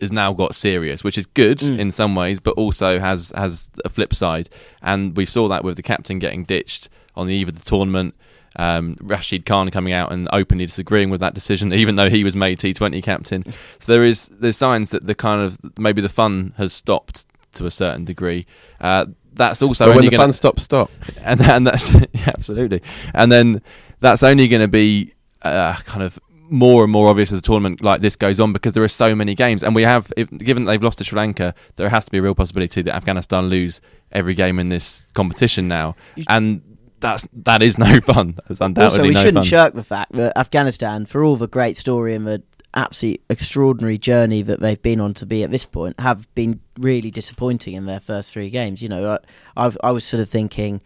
[0.00, 1.78] has now got serious, which is good Mm.
[1.78, 4.48] in some ways, but also has has a flip side.
[4.82, 8.14] And we saw that with the captain getting ditched on the eve of the tournament.
[8.56, 12.36] Um, Rashid Khan coming out and openly disagreeing with that decision, even though he was
[12.36, 13.44] made T20 captain.
[13.78, 17.66] So there is there's signs that the kind of maybe the fun has stopped to
[17.66, 18.46] a certain degree.
[18.80, 20.90] Uh, that's also when the gonna, fun stops, stop.
[21.22, 22.80] and and that's yeah, absolutely,
[23.12, 23.62] and then
[24.04, 26.18] that's only going to be uh, kind of
[26.50, 29.14] more and more obvious as the tournament like this goes on because there are so
[29.14, 32.04] many games, and we have, if, given that they've lost to Sri Lanka, there has
[32.04, 33.80] to be a real possibility that Afghanistan lose
[34.12, 35.96] every game in this competition now,
[36.28, 36.60] and
[37.00, 38.38] that's that is no fun.
[38.46, 39.44] That's Also, we no shouldn't fun.
[39.44, 42.42] shirk the fact that Afghanistan, for all the great story and the
[42.74, 47.10] absolutely extraordinary journey that they've been on to be at this point, have been really
[47.10, 48.82] disappointing in their first three games.
[48.82, 49.18] You know, I,
[49.64, 50.82] I've, I was sort of thinking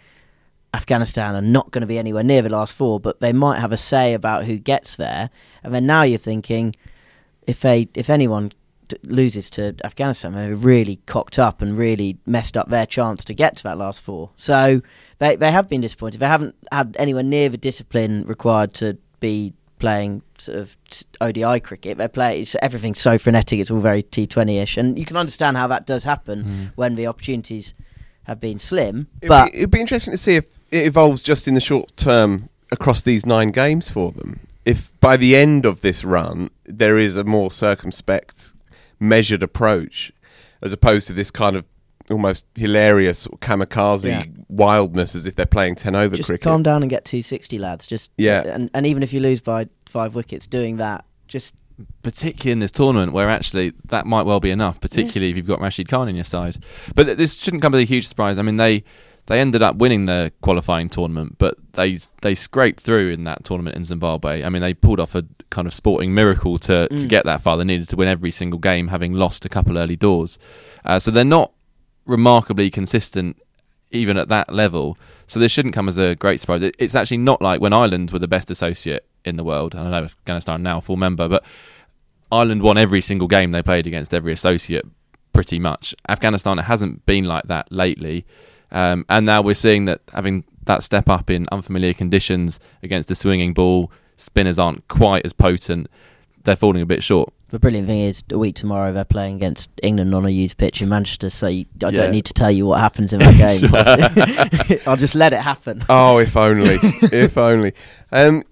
[0.78, 3.72] Afghanistan are not going to be anywhere near the last four, but they might have
[3.72, 5.28] a say about who gets there.
[5.64, 6.74] And then now you're thinking,
[7.48, 8.52] if they, if anyone
[8.86, 13.34] t- loses to Afghanistan, they're really cocked up and really messed up their chance to
[13.34, 14.30] get to that last four.
[14.36, 14.80] So
[15.18, 16.20] they they have been disappointed.
[16.20, 20.76] They haven't had anywhere near the discipline required to be playing sort of
[21.20, 21.98] ODI cricket.
[21.98, 23.58] They play it's, everything's so frenetic.
[23.58, 26.72] It's all very T20ish, and you can understand how that does happen Mm.
[26.76, 27.74] when the opportunities
[28.24, 29.08] have been slim.
[29.22, 31.96] It'd, but be, it'd be interesting to see if it evolves just in the short
[31.96, 34.40] term across these nine games for them.
[34.64, 38.52] If by the end of this run there is a more circumspect,
[39.00, 40.12] measured approach,
[40.60, 41.64] as opposed to this kind of
[42.10, 44.22] almost hilarious kamikaze Yeah.
[44.48, 46.42] wildness, as if they're playing ten over just cricket.
[46.44, 47.86] calm down and get 260, lads.
[47.86, 48.42] Just Yeah.
[48.46, 51.54] and and even if you lose by five wickets, doing that just
[52.02, 55.60] particularly in this tournament where actually that might well be enough, particularly if you've got
[55.60, 56.58] Rashid Khan in your side.
[56.94, 58.36] But th- this shouldn't come as a huge surprise.
[58.38, 58.82] I mean, they
[59.28, 63.76] they ended up winning the qualifying tournament, but they they scraped through in that tournament
[63.76, 64.42] in Zimbabwe.
[64.44, 67.08] I mean, they pulled off a kind of sporting miracle to, to Mm.
[67.08, 67.56] get that far.
[67.56, 70.38] They needed to win every single game, having lost a couple early doors.
[70.84, 71.52] Uh, so they're not
[72.06, 73.36] remarkably consistent
[73.90, 74.98] even at that level.
[75.26, 76.62] So this shouldn't come as a great surprise.
[76.62, 79.74] It, it's actually not like when Ireland were the best associate in the world.
[79.74, 81.44] I don't know Afghanistan now a full member, but
[82.30, 84.84] Ireland won every single game they played against every associate
[85.32, 85.94] pretty much.
[86.08, 88.26] Afghanistan hasn't been like that lately.
[88.70, 93.14] Um, and now we're seeing that having that step up in unfamiliar conditions against a
[93.14, 95.88] swinging ball, spinners aren't quite as potent.
[96.44, 97.32] They're falling a bit short.
[97.50, 100.82] The brilliant thing is, a week tomorrow they're playing against England on a used pitch
[100.82, 101.90] in Manchester, so you, I Yeah.
[102.02, 103.36] don't need to tell you what happens in that
[104.70, 104.78] game.
[104.86, 105.82] I'll just let it happen.
[105.88, 107.72] Oh, if only, if only.
[108.12, 108.42] Um,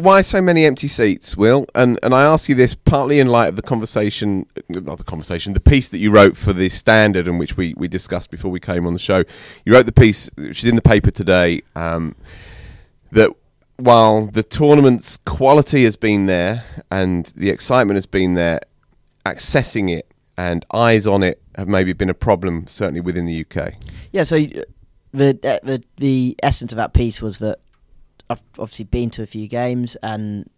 [0.00, 1.66] why so many empty seats, Will?
[1.74, 5.52] And and I ask you this partly in light of the conversation, not the conversation,
[5.52, 8.60] the piece that you wrote for the Standard, and which we we discussed before we
[8.60, 9.24] came on the show.
[9.64, 12.16] You wrote the piece, which is in the paper today, um,
[13.12, 13.30] that
[13.76, 18.60] while the tournament's quality has been there and the excitement has been there,
[19.24, 23.74] accessing it and eyes on it have maybe been a problem, certainly within the UK.
[24.12, 24.62] Yeah, so uh,
[25.12, 27.58] the uh, the the essence of that piece was that
[28.30, 30.48] I've obviously been to a few games, and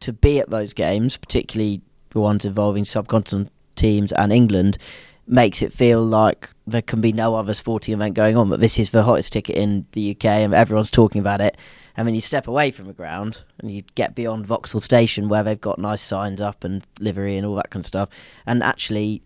[0.00, 4.78] to be at those games, particularly the ones involving subcontinent teams and England,
[5.26, 8.50] makes it feel like there can be no other sporting event going on.
[8.50, 11.56] But this is the hottest ticket in the UK, and everyone's talking about it.
[11.96, 15.42] And then you step away from the ground and you get beyond Vauxhall Station, where
[15.42, 18.10] they've got nice signs up and livery and all that kind of stuff,
[18.46, 19.22] and actually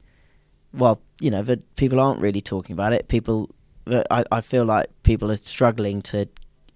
[0.76, 3.08] well, you know, the people aren't really talking about it.
[3.08, 3.50] People,
[3.88, 6.28] I, I feel like people are struggling to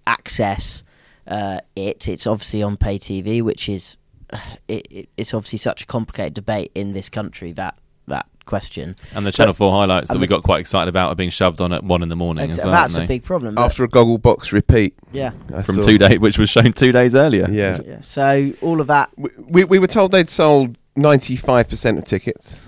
[0.07, 0.83] access
[1.27, 2.07] uh, it.
[2.07, 3.97] It's obviously on pay TV, which is
[4.67, 8.95] it, it, it's obviously such a complicated debate in this country that that question.
[9.15, 11.29] And the Channel But- 4 highlights that and we got quite excited about are being
[11.29, 12.71] shoved on at one in the morning as well.
[12.71, 13.57] that's a big problem.
[13.57, 17.47] After a Gogglebox repeat, yeah, I From two days, which was shown two days earlier.
[17.49, 18.01] Yeah, yeah.
[18.01, 22.03] So all of that, we, we, we were told they'd sold ninety five percent of
[22.05, 22.67] tickets.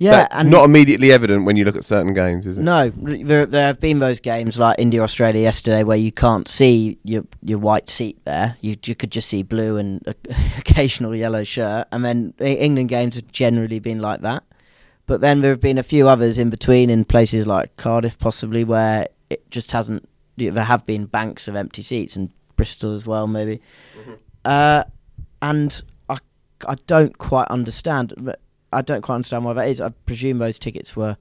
[0.00, 2.62] Yeah, That's and not immediately evident when you look at certain games, is it?
[2.62, 6.98] No, there, there have been those games like India Australia yesterday where you can't see
[7.04, 8.56] your your white seat there.
[8.62, 10.14] You you could just see blue and a,
[10.58, 11.86] occasional yellow shirt.
[11.92, 14.42] And then England games have generally been like that.
[15.04, 18.64] But then there have been a few others in between in places like Cardiff, possibly
[18.64, 20.08] where it just hasn't.
[20.38, 23.60] There have been banks of empty seats and Bristol as well, maybe.
[24.46, 24.84] Uh,
[25.42, 26.16] and I
[26.66, 28.14] I don't quite understand.
[28.16, 28.40] But
[28.72, 29.80] I don't quite understand why that is.
[29.80, 31.16] I presume those tickets were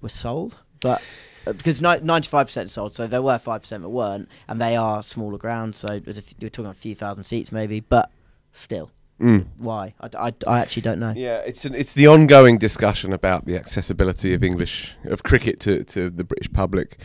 [0.00, 1.02] were sold, but
[1.46, 4.76] uh, because ninety five percent sold, so there were five percent that weren't, and they
[4.76, 7.80] are smaller grounds, so there's a f- you're talking about a few thousand seats maybe,
[7.80, 8.10] but
[8.52, 9.46] still, Mm.
[9.58, 9.92] why?
[10.00, 11.12] I, I, I actually don't know.
[11.14, 15.84] Yeah, it's an, it's the ongoing discussion about the accessibility of English of cricket to,
[15.84, 16.98] to the British public.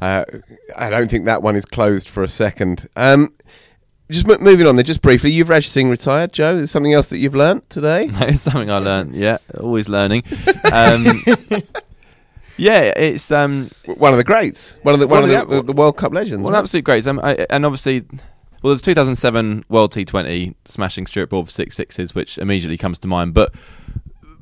[0.00, 0.24] Uh,
[0.76, 2.88] I don't think that one is closed for a second.
[2.94, 3.34] Um,
[4.10, 5.32] just m- moving on there, just briefly.
[5.32, 6.54] Yuvraj Singh retired, Jo.
[6.56, 8.08] Is something else that you've learnt today?
[8.20, 9.14] It's something I learned.
[9.14, 10.22] Yeah, always learning.
[10.72, 11.22] Um,
[12.56, 15.62] yeah, it's um, One of the greats, one of the one, One of the, the-
[15.62, 16.42] the, World Cup legends.
[16.48, 16.58] right?
[16.58, 17.06] absolute great.
[17.06, 18.04] Um, I, and obviously,
[18.62, 23.08] well, there's 2007 World T20 smashing Stuart Broad for six sixes, which immediately comes to
[23.08, 23.34] mind.
[23.34, 23.54] But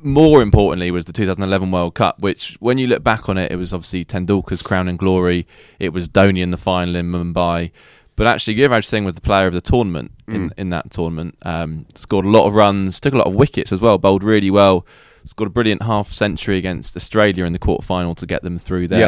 [0.01, 3.55] more importantly, was the 2011 World Cup, which, when you look back on it, it
[3.55, 5.47] was obviously Tendulkar's crown and glory.
[5.79, 7.71] It was Dhoni in the final in Mumbai.
[8.15, 11.35] But actually, Yuvraj Singh was the player of the tournament in, in that tournament.
[11.41, 14.49] Um, scored a lot of runs, took a lot of wickets as well, bowled really
[14.49, 14.85] well.
[15.25, 18.87] Scored a brilliant half century against Australia in the quarter final to get them through
[18.87, 18.99] there.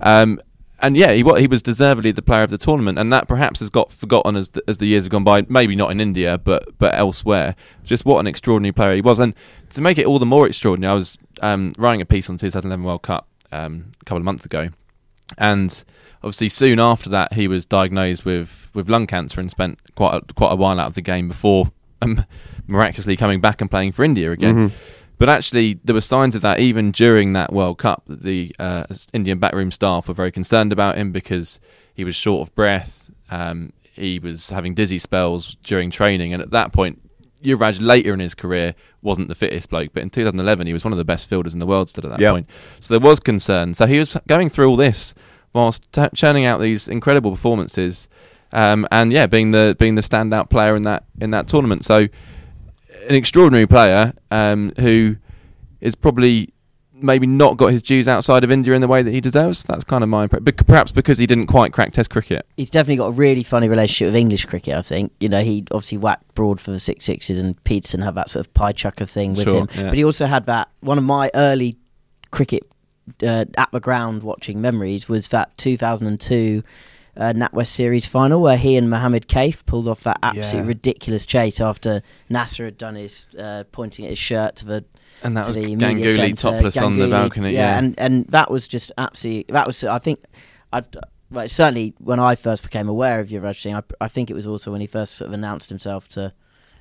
[0.00, 0.38] Um,
[0.80, 3.70] and yeah, he he was deservedly the player of the tournament, and that perhaps has
[3.70, 5.44] got forgotten as the, as the years have gone by.
[5.48, 7.56] Maybe not in India, but but elsewhere.
[7.82, 9.34] Just what an extraordinary player he was, and
[9.70, 12.40] to make it all the more extraordinary, I was um, writing a piece on the
[12.40, 14.68] 2011 World Cup um, a couple of months ago,
[15.38, 15.82] and
[16.26, 20.34] obviously soon after that he was diagnosed with, with lung cancer and spent quite a,
[20.34, 21.70] quite a while out of the game before
[22.02, 22.24] um,
[22.66, 24.72] miraculously coming back and playing for India again.
[25.18, 28.02] But actually, there were signs of that even during that World Cup.
[28.06, 28.84] That the uh,
[29.14, 31.58] Indian backroom staff were very concerned about him because
[31.94, 33.10] he was short of breath.
[33.30, 37.00] Um, he was having dizzy spells during training, and at that point,
[37.42, 40.92] Yuvraj later in his career wasn't the fittest bloke, but in 2011 he was one
[40.92, 42.32] of the best fielders in the world still at that Yep.
[42.34, 42.50] point.
[42.80, 43.72] So there was concern.
[43.72, 45.14] So he was going through all this
[45.56, 48.08] whilst t- churning out these incredible performances,
[48.52, 51.84] um, and yeah, being the being the standout player in that in that tournament.
[51.84, 52.06] So
[53.08, 55.16] an extraordinary player um, who
[55.80, 56.52] is probably
[56.98, 59.62] maybe not got his dues outside of India in the way that he deserves.
[59.64, 60.44] That's kind of my impression.
[60.66, 62.46] Perhaps because he didn't quite crack Test cricket.
[62.56, 64.74] He's definitely got a really funny relationship with English cricket.
[64.74, 68.14] I think you know he obviously whacked Broad for the six sixes, and Pietersen had
[68.14, 69.68] that sort of pie chucker thing with Sure, him.
[69.74, 69.82] yeah.
[69.84, 71.76] But he also had that one of my early
[72.30, 72.62] cricket
[73.22, 76.62] uh, at the ground watching memories was that 2002
[77.16, 80.66] uh, NatWest Series final where he and Mohammed Kaif pulled off that absolutely Yeah.
[80.68, 84.84] ridiculous chase after Nasser had done his uh, pointing at his shirt to the
[85.22, 87.52] And that to was Ganguly centre, topless on the balcony.
[87.54, 89.46] Yeah, Yeah, and and that was just absolutely.
[89.48, 89.82] That was.
[89.84, 90.20] I think.
[90.72, 90.82] I.
[91.30, 94.46] Well, certainly when I first became aware of Yuvraj Singh, I, I think it was
[94.46, 96.32] also when he first sort of announced himself to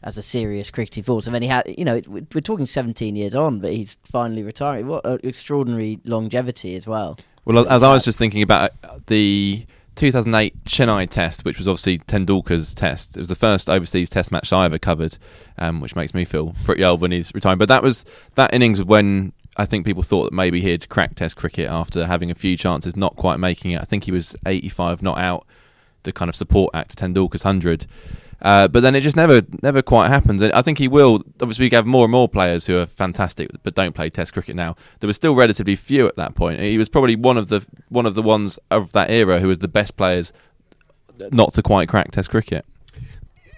[0.06, 1.26] as a serious cricketing force.
[1.26, 4.88] And then he had, you know, we're talking 17 years on, but he's finally retiring.
[4.88, 7.18] What extraordinary longevity as well.
[7.44, 9.66] Well, as I was just thinking about uh, the
[9.96, 13.18] 2008 Chennai Test, which was obviously Tendulkar's test.
[13.18, 15.18] It was the first overseas Test match I ever covered,
[15.58, 17.58] um, which makes me feel pretty old when he's retiring.
[17.58, 21.38] But that was that innings when I think people thought that maybe he'd crack Test
[21.38, 23.82] cricket after having a few chances, not quite making it.
[23.82, 25.48] I think he was 85 not out,
[26.04, 27.88] the kind of support act to Tendulkar's 100.
[28.46, 30.40] Uh, but then it just never, never quite happens.
[30.40, 31.24] And I think he will.
[31.42, 34.56] Obviously, we have more and more players who are fantastic, but don't play Test cricket
[34.56, 34.76] now.
[35.00, 36.62] There were still relatively few at that point.
[36.62, 39.58] He was probably one of the one of the ones of that era who was
[39.58, 40.32] the best players
[41.32, 42.68] not to quite crack Test cricket.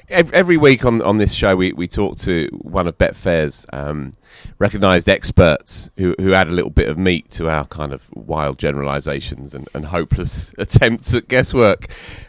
[0.10, 4.14] Ev- every week on on this show, we, we talk to one of Betfair's um,
[4.58, 8.58] recognised experts who who add a little bit of meat to our kind of wild
[8.58, 11.88] generalisations and, and hopeless attempts at guesswork.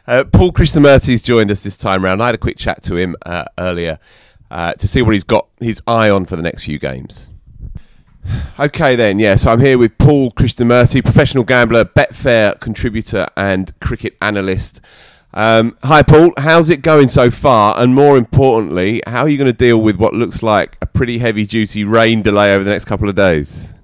[0.09, 2.21] Uh, Paul Krishnamurty's joined us this time round.
[2.21, 4.01] I had a quick chat to him uh, earlier
[4.51, 7.29] uh, to see what he's got his eye on for the next few games.
[8.59, 9.37] Okay, then, yeah.
[9.37, 14.81] So I'm here with Paul Krishnamurty, professional gambler, Betfair contributor, and cricket analyst.
[15.35, 16.33] Um, hi, Paul.
[16.39, 17.79] How's it going so far?
[17.79, 21.19] And more importantly, how are you going to deal with what looks like a pretty
[21.19, 23.75] heavy duty rain delay over the next couple of days?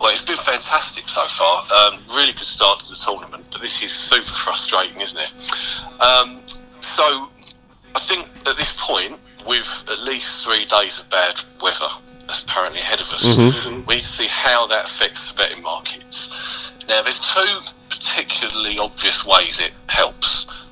[0.00, 1.62] Well, it's been fantastic so far.
[1.62, 5.30] Um, really good start to the tournament, but this is super frustrating, isn't it?
[6.02, 6.40] Um,
[6.80, 7.28] so,
[7.94, 11.88] I think at this point, with at least three days of bad weather
[12.46, 13.86] apparently ahead of us, Mhm.
[13.86, 16.72] we need to see how that affects the betting markets.
[16.88, 17.60] Now, there's two
[18.04, 20.66] particularly obvious ways it helps.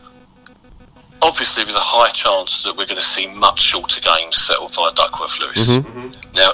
[1.23, 4.93] Obviously, there's a high chance that we're going to see much shorter games settled via
[4.95, 5.77] Duckworth Lewis.
[5.77, 6.01] Mm-hmm.
[6.01, 6.31] Mm-hmm.
[6.37, 6.53] Now,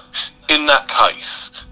[0.54, 1.64] in that case,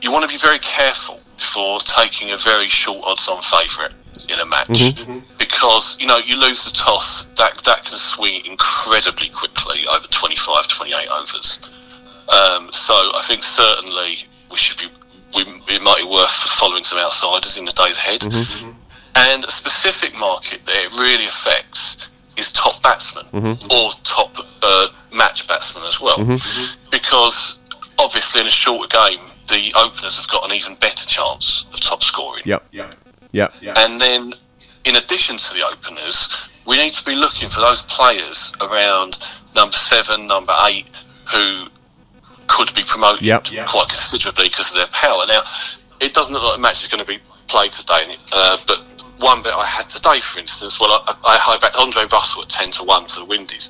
[0.00, 3.92] you want to be very careful before taking a very short odds on favourite
[4.28, 4.68] in a match.
[4.68, 5.18] Mm-hmm.
[5.38, 10.66] Because you know you lose the toss that that can swing incredibly quickly over 25
[10.68, 11.60] 28 overs.
[12.28, 14.16] Um, so I think certainly
[14.50, 14.88] we should be
[15.34, 18.20] we, it might be worth following some outsiders in the days ahead.
[18.20, 18.70] Mm-hmm.
[19.14, 23.72] And a specific market that it really affects is top batsmen mm-hmm.
[23.72, 26.16] or top uh, match batsmen as well.
[26.16, 26.88] Mm-hmm.
[26.90, 27.58] Because
[27.98, 32.02] obviously in a shorter game the openers have got an even better chance of top
[32.02, 32.42] scoring.
[32.44, 32.64] Yep.
[32.70, 33.76] Yep.
[33.78, 34.32] and then,
[34.84, 39.18] in addition to the openers, we need to be looking for those players around
[39.54, 40.86] number seven, number eight,
[41.30, 41.66] who
[42.52, 43.50] could be promoted Yep.
[43.50, 43.66] Yep.
[43.68, 45.24] quite considerably because of their power.
[45.26, 45.40] Now,
[46.00, 48.78] it doesn't look like the match is going to be played today, uh, but
[49.18, 52.48] one bet I had today, for instance, well, I, I, I backed Andre Russell at
[52.48, 53.68] 10 to 1 for the Windies,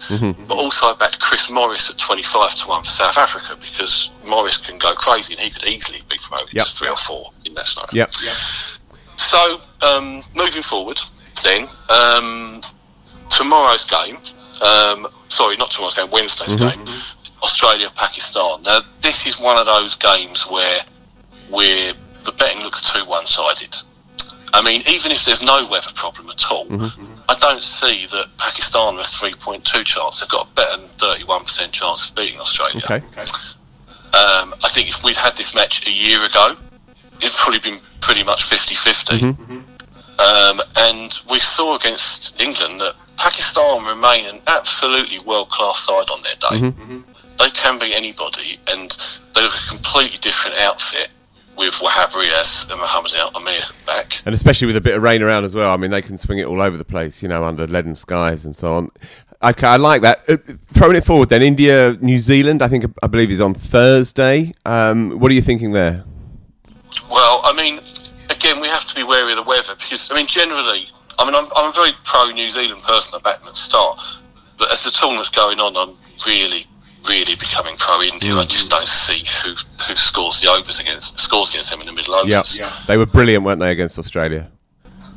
[0.49, 4.57] but also I backed Chris Morris at 25 to 1 for South Africa because Morris
[4.57, 6.66] can go crazy and he could easily be promoted Yep.
[6.66, 7.90] to 3 or 4 in that scenario.
[7.92, 8.11] Yep.
[9.16, 10.99] So, um, moving forward,
[11.45, 12.62] then um,
[13.29, 14.16] tomorrow's game.
[14.62, 16.09] Um, sorry, not tomorrow's game.
[16.11, 16.83] Wednesday's game.
[17.43, 18.63] Australia Pakistan.
[18.67, 20.81] Now, this is one of those games where
[21.51, 21.93] where
[22.25, 23.77] the betting looks too one-sided.
[24.55, 26.67] I mean, even if there's no weather problem at all,
[27.29, 32.11] I don't see that Pakistan with 3.2 chance They've got a better than 31% chance
[32.11, 32.83] of beating Australia.
[32.85, 33.01] Okay.
[34.15, 36.55] Um, I think if we'd had this match a year ago,
[37.21, 39.15] it'd probably been pretty much 50 50.
[40.19, 46.21] Um, and we saw against England that Pakistan remain an absolutely world class side on
[46.23, 46.73] their day.
[47.38, 48.97] They can beat anybody, and
[49.35, 51.09] they look a completely different outfit
[51.57, 54.23] with Wahab Riaz and Mohammed Al Amir back.
[54.25, 55.71] And especially with a bit of rain around as well.
[55.71, 58.45] I mean, they can swing it all over the place, you know, under leaden skies
[58.45, 58.90] and so on.
[59.42, 60.23] Okay, I like that.
[60.29, 60.37] Uh,
[60.73, 64.53] throwing it forward then, India, New Zealand, I think, I believe is on Thursday.
[64.64, 66.05] Um, what are you thinking there?
[67.11, 67.81] Well, I mean,
[68.31, 70.87] again, we have to be wary of the weather because, I mean, generally,
[71.18, 73.21] I mean, I'm, I'm a very pro New Zealand person.
[73.25, 74.01] At the start,
[74.59, 76.66] but as the tournament's going on, I'm really,
[77.09, 78.35] really becoming pro India.
[78.35, 79.55] I just don't see who
[79.87, 82.59] who scores the overs against scores against them in the middle overs.
[82.59, 82.69] Yep.
[82.87, 84.51] They were brilliant, weren't they, against Australia?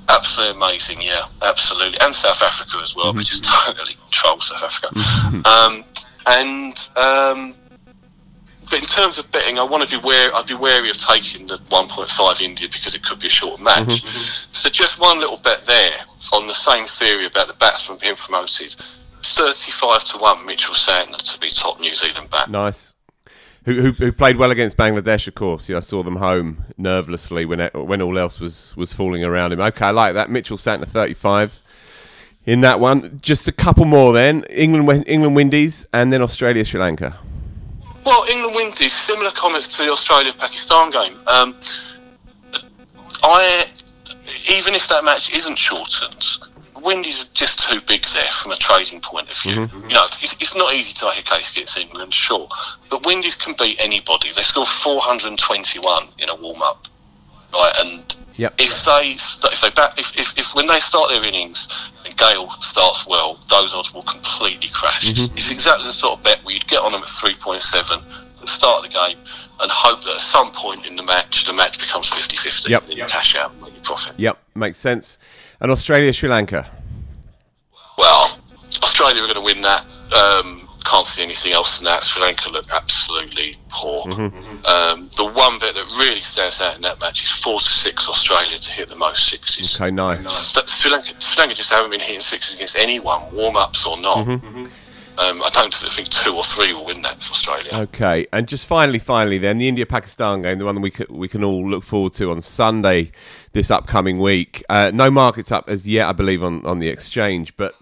[0.07, 3.11] Absolutely amazing, yeah, absolutely, and South Africa as well.
[3.13, 5.49] We just totally control South Africa.
[5.49, 5.83] um,
[6.27, 7.55] and um,
[8.69, 10.31] but in terms of betting, I want to be wary.
[10.33, 14.03] I'd be wary of taking the 1.5 India because it could be a short match.
[14.51, 15.97] So just one little bet there
[16.33, 18.75] on the same theory about the batsman being promoted.
[19.33, 22.49] 35 to 1 Mitchell Santner to be top New Zealand bat.
[22.49, 22.93] Nice.
[23.65, 25.67] Who, who, who played well against Bangladesh, of course.
[25.67, 29.59] Yeah, I saw them home nervously when when all else was, was falling around him.
[29.59, 30.29] Okay, I like that.
[30.29, 31.63] Mitchell Santner, 35s
[32.45, 33.19] in that one.
[33.21, 34.43] Just a couple more then.
[34.49, 37.17] England, England Windies, and then Australia, Sri Lanka.
[38.05, 41.15] Well, England Windies, similar comments to the Australia Pakistan game.
[41.25, 41.55] Um,
[43.23, 43.65] I,
[44.51, 46.37] even if that match isn't shortened,
[46.85, 49.53] Windies are just too big there from a trading point of view.
[49.67, 49.89] Mm-hmm.
[49.89, 52.47] You know, it's, it's not easy to make a case against England, sure,
[52.89, 54.29] but Windies can beat anybody.
[54.35, 56.87] They scored 421 in a warm up,
[57.53, 57.73] right?
[57.83, 58.55] And Yep.
[58.59, 59.15] if they
[59.49, 63.39] if they bat if, if, if when they start their innings and Gayle starts well,
[63.49, 65.09] those odds will completely crash.
[65.09, 65.37] Mm-hmm.
[65.37, 67.99] It's exactly the sort of bet where you'd get on them at three point seven
[68.03, 69.17] at the start the game
[69.61, 72.83] and hope that at some point in the match the match becomes 50-50 Yep.
[72.89, 74.19] and you cash out and make your profit.
[74.19, 75.17] Yep, makes sense.
[75.61, 76.69] And Australia, Sri Lanka.
[77.97, 78.39] Well,
[78.83, 82.03] Australia are going to win that um, can't see anything else than that.
[82.03, 84.03] Sri Lanka look absolutely poor.
[84.03, 84.65] Mm-hmm.
[84.65, 88.07] Um, the one bit that really stands out in that match is four to six
[88.07, 89.79] Australia to hit the most sixes.
[89.81, 90.53] Okay, nice.
[90.53, 93.99] But Sri Lanka, Sri Lanka just haven't been hitting sixes against anyone, warm ups or
[93.99, 94.27] not.
[94.27, 94.65] Mm-hmm.
[95.17, 97.69] Um, I don't think two or three will win that for Australia.
[97.73, 101.29] Okay, and just finally, finally, then the India-Pakistan game, the one that we can, we
[101.29, 103.11] can all look forward to on Sunday
[103.53, 104.61] this upcoming week.
[104.67, 107.55] Uh, no markets up as yet, I believe, on, on the exchange.
[107.55, 107.75] But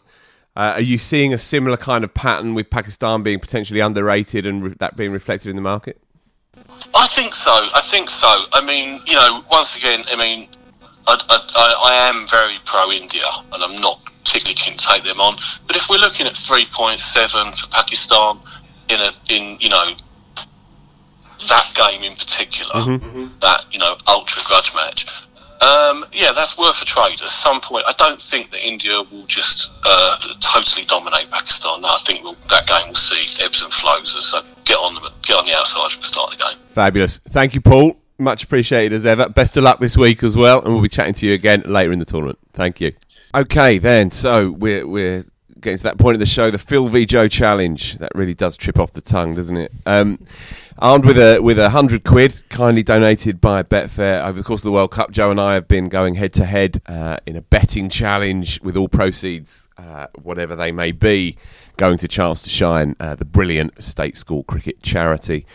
[0.55, 4.63] uh, are you seeing a similar kind of pattern with Pakistan being potentially underrated and
[4.63, 5.99] re- that being reflected in the market?
[6.95, 7.51] I think so.
[7.51, 8.27] I think so.
[8.53, 10.47] I mean, you know, once again, I mean,
[11.07, 15.19] I, I, I, am very pro India, and I'm not particularly keen to take them
[15.19, 15.35] on.
[15.67, 18.39] But if we're looking at 3.7 for Pakistan
[18.89, 19.93] in a in you know
[21.49, 22.99] that game in particular,
[23.41, 25.05] that you know ultra grudge match.
[25.63, 27.21] Um, yeah, that's worth a trade.
[27.21, 31.79] At some point, I don't think that India will just uh, totally dominate Pakistan.
[31.81, 34.11] No, I think we'll, that game will see ebbs and flows.
[34.25, 36.57] So get on the get on the outside the start the game.
[36.69, 37.19] Fabulous.
[37.29, 37.97] Thank you, Paul.
[38.19, 39.29] Much appreciated as ever.
[39.29, 41.93] Best of luck this week as well, and we'll be chatting to you again later
[41.93, 42.39] in the tournament.
[42.53, 42.91] Thank you.
[43.33, 44.09] Okay, then.
[44.09, 45.25] So we're we're
[45.63, 47.97] getting to that point of the show, the Phil v Joe challenge.
[47.97, 49.71] That really does trip off the tongue, doesn't it?
[49.85, 50.19] Um,
[50.77, 54.65] armed with a with a hundred quid, kindly donated by Betfair over the course of
[54.65, 55.11] the World Cup.
[55.11, 58.77] Joe and I have been going head to head uh, in a betting challenge with
[58.77, 61.37] all proceeds, uh, whatever they may be,
[61.77, 65.45] going to Chance to Shine, uh, the brilliant state school cricket charity.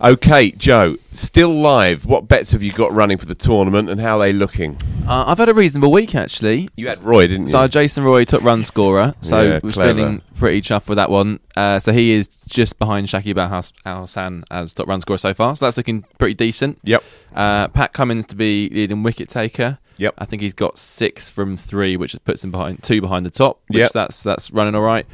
[0.00, 2.06] Okay, Joe, still live.
[2.06, 4.76] What bets have you got running for the tournament, and how are they looking?
[5.08, 6.68] Uh, I've had a reasonable week actually.
[6.76, 7.52] You had Roy, didn't you?
[7.52, 9.94] So Jason Roy took run scorer, so Yeah, was clever.
[9.94, 11.40] feeling pretty chuffed with that one.
[11.56, 13.36] Uh, so he is just behind Shakib
[13.84, 15.56] Al Hasan as top run scorer so far.
[15.56, 16.78] So that's looking pretty decent.
[16.84, 17.02] Yep.
[17.34, 19.78] Uh, Pat Cummins to be leading wicket taker.
[19.96, 20.14] Yep.
[20.18, 23.60] I think he's got six from three, which puts him behind two behind the top.
[23.66, 23.92] Which Yep.
[23.94, 25.06] that's that's running all right.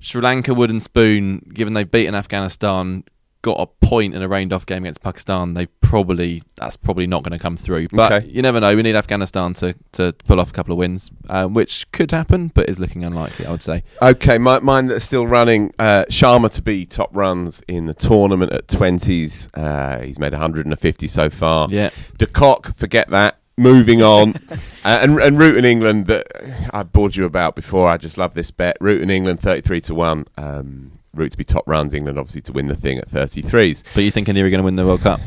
[0.00, 3.04] Sri Lanka wooden spoon, given they've beaten Afghanistan,
[3.44, 5.54] got a point in a rained off game against Pakistan.
[5.54, 7.88] They probably that's probably not going to come through.
[7.88, 8.26] But Okay.
[8.28, 8.74] you never know.
[8.74, 12.48] We need Afghanistan to, to pull off a couple of wins, um, which could happen,
[12.54, 13.46] but is looking unlikely.
[13.46, 13.84] I would say.
[14.02, 15.72] Okay, my, mine that's still running.
[15.78, 19.48] Uh, Sharma to be top runs in the tournament at twenties.
[19.54, 21.68] Uh, he's made 150 so far.
[21.70, 21.90] Yeah.
[22.18, 23.38] De Kock, forget that.
[23.56, 24.34] Moving on,
[24.84, 26.26] uh, and and Root in England that
[26.72, 27.88] I bored you about before.
[27.88, 28.76] I just love this bet.
[28.80, 30.24] Root in England 33 to one.
[30.36, 31.94] Um, Root to be top runs.
[31.94, 33.84] England obviously to win the thing at 33s.
[33.94, 35.20] But you think India are going to win the World Cup?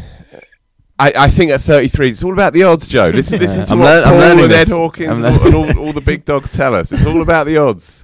[0.99, 3.09] I, I think at 33, it's all about the odds, Joe.
[3.13, 4.71] Listen, listen to I'm what Paul learning and Ed this.
[4.71, 6.91] Hawkins and, all, and all, all the big dogs tell us.
[6.91, 8.03] It's all about the odds.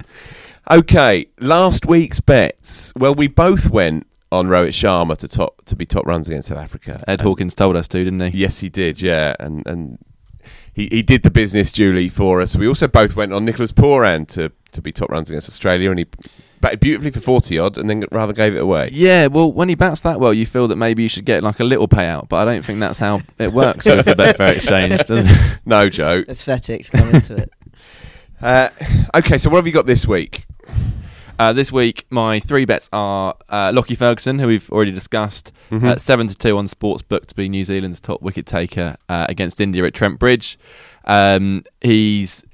[0.70, 2.92] Okay, last week's bets.
[2.96, 6.58] Well, we both went on Rohit Sharma to top to be top runs against South
[6.58, 7.02] Africa.
[7.08, 8.38] Ed And- Hawkins told us to, didn't he?
[8.38, 9.02] Yes, he did.
[9.02, 9.98] Yeah, and and
[10.72, 12.56] he, he did the business duly for us.
[12.56, 15.98] We also both went on Nicholas Pooran to to be top runs against Australia, and
[15.98, 16.06] he
[16.64, 18.88] batted beautifully for 40 odd, and then rather gave it away.
[18.92, 21.60] Yeah, well, when he bats that well, you feel that maybe you should get like
[21.60, 25.04] a little payout, but I don't think that's how it works with the Betfair exchange.
[25.06, 25.58] Does it?
[25.66, 26.28] No, joke.
[26.28, 27.50] Aesthetics come into it.
[28.42, 28.68] Uh,
[29.14, 30.44] okay, so what have you got this week?
[31.38, 35.84] Uh, this week, my three bets are uh, Lockie Ferguson, who we've already discussed, Mhm.
[35.84, 39.60] uh, seven to two on Sportsbook to be New Zealand's top wicket taker uh, against
[39.62, 40.58] India at Trent Bridge.
[41.06, 42.44] Um, he's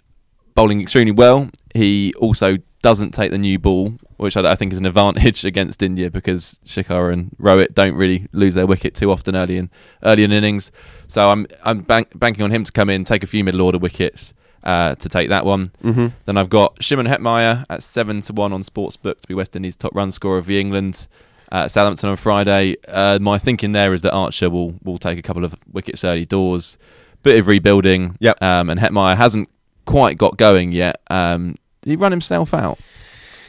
[0.55, 1.51] bowling extremely well.
[1.75, 5.83] He also doesn't take the new ball, which I, I think is an advantage against
[5.83, 9.71] India because Shikhar and Rohit don't really lose their wicket too often early in
[10.03, 10.73] early in innings.
[11.07, 13.79] So I'm I'm bank, banking on him to come in, take a few middle order
[13.79, 14.35] wickets.
[14.63, 16.09] Uh, to take that one, Mm-hmm.
[16.27, 19.75] then I've got Shimron Hetmyer at seven to one on Sportsbook to be West Indies'
[19.75, 21.07] top run scorer v England.
[21.51, 22.77] Uh, Southampton on Friday.
[22.87, 26.27] Uh, my thinking there is that Archer will will take a couple of wickets early
[26.27, 26.77] doors.
[27.23, 28.17] Bit of rebuilding.
[28.21, 28.43] Yep.
[28.43, 29.49] Um, and Hetmyer hasn't
[29.87, 31.01] quite got going yet.
[31.09, 32.79] Um, did he run himself out?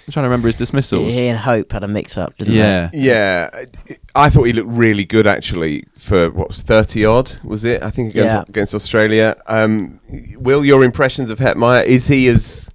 [0.07, 1.13] I'm trying to remember his dismissals.
[1.13, 2.59] He and Hope had a mix up, didn't they?
[2.59, 2.89] Yeah.
[2.91, 3.49] Yeah,
[4.15, 7.83] I thought he looked really good actually for what was thirty odd was it?
[7.83, 8.43] I think against, Yeah.
[8.49, 9.35] against Australia.
[9.45, 9.99] Um,
[10.37, 12.67] Will your impressions of Hetmyer is he as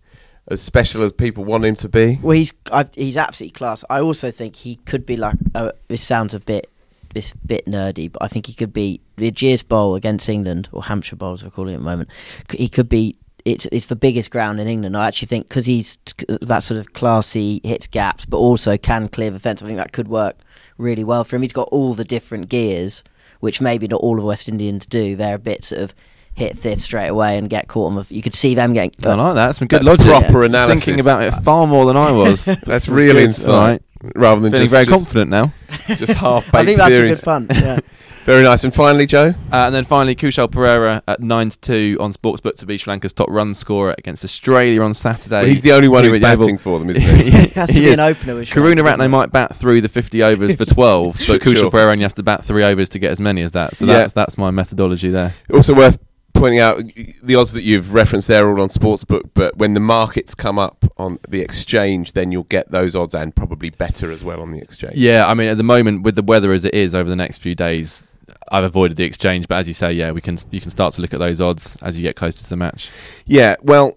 [0.48, 2.20] as special as people want him to be?
[2.22, 3.84] Well, he's I've, he's absolutely class.
[3.90, 5.34] I also think he could be like.
[5.54, 6.70] Uh, this sounds a bit
[7.12, 10.84] this bit nerdy, but I think he could be the Ageas Bowl against England or
[10.84, 12.08] Hampshire Bowl as we're calling it at the moment.
[12.52, 13.16] He could be.
[13.46, 14.96] It's it's the biggest ground in England.
[14.96, 15.98] I actually think because he's
[16.42, 19.62] that sort of classy, hits gaps, but also can clear the fence.
[19.62, 20.36] I think that could work
[20.78, 21.42] really well for him.
[21.42, 23.04] He's got all the different gears,
[23.40, 25.14] which maybe not all of West Indians do.
[25.14, 25.94] They're a bit sort of
[26.34, 27.94] hit fifth straight away and get caught on.
[27.94, 28.90] The, you could see them getting.
[29.08, 29.54] I like that.
[29.54, 30.06] Some good That's logic.
[30.06, 30.84] proper analysis.
[30.84, 32.44] Thinking about it far more than I was.
[32.66, 33.22] That's real good.
[33.24, 33.82] insight All right.
[34.16, 35.52] rather than Feeling just, very just, confident now.
[35.94, 36.54] just half baked.
[36.56, 37.12] I think that's theories.
[37.12, 37.46] a good fun.
[37.50, 37.78] Yeah.
[38.26, 38.64] Very nice.
[38.64, 39.28] And finally, Joe.
[39.52, 42.90] Uh, and then finally, Kusal Perera at 9 to 2 on Sportsbook to be Sri
[42.90, 45.36] Lanka's top run scorer against Australia on Saturday.
[45.42, 46.58] Well, he's the only one who's batting Oval.
[46.58, 47.28] for them, isn't he?
[47.28, 47.92] It has to He be is.
[47.94, 51.38] an opener with Karuna Lanka, Ratne might bat through the 50 overs for 12, Sure,
[51.38, 51.70] but Kusal sure.
[51.70, 53.76] Perera only has to bat three overs to get as many as that.
[53.76, 53.92] So Yeah.
[53.98, 55.34] that's, that's my methodology there.
[55.54, 55.96] Also worth
[56.34, 56.82] pointing out
[57.22, 60.58] the odds that you've referenced there are all on Sportsbook, but when the markets come
[60.58, 64.50] up on the exchange, then you'll get those odds and probably better as well on
[64.50, 64.96] the exchange.
[64.96, 67.38] Yeah, I mean, at the moment, with the weather as it is over the next
[67.38, 68.02] few days,
[68.50, 69.48] I've avoided the exchange.
[69.48, 71.76] But as you say, yeah, we can you can start to look at those odds
[71.82, 72.90] as you get closer to the match.
[73.24, 73.96] Yeah, well,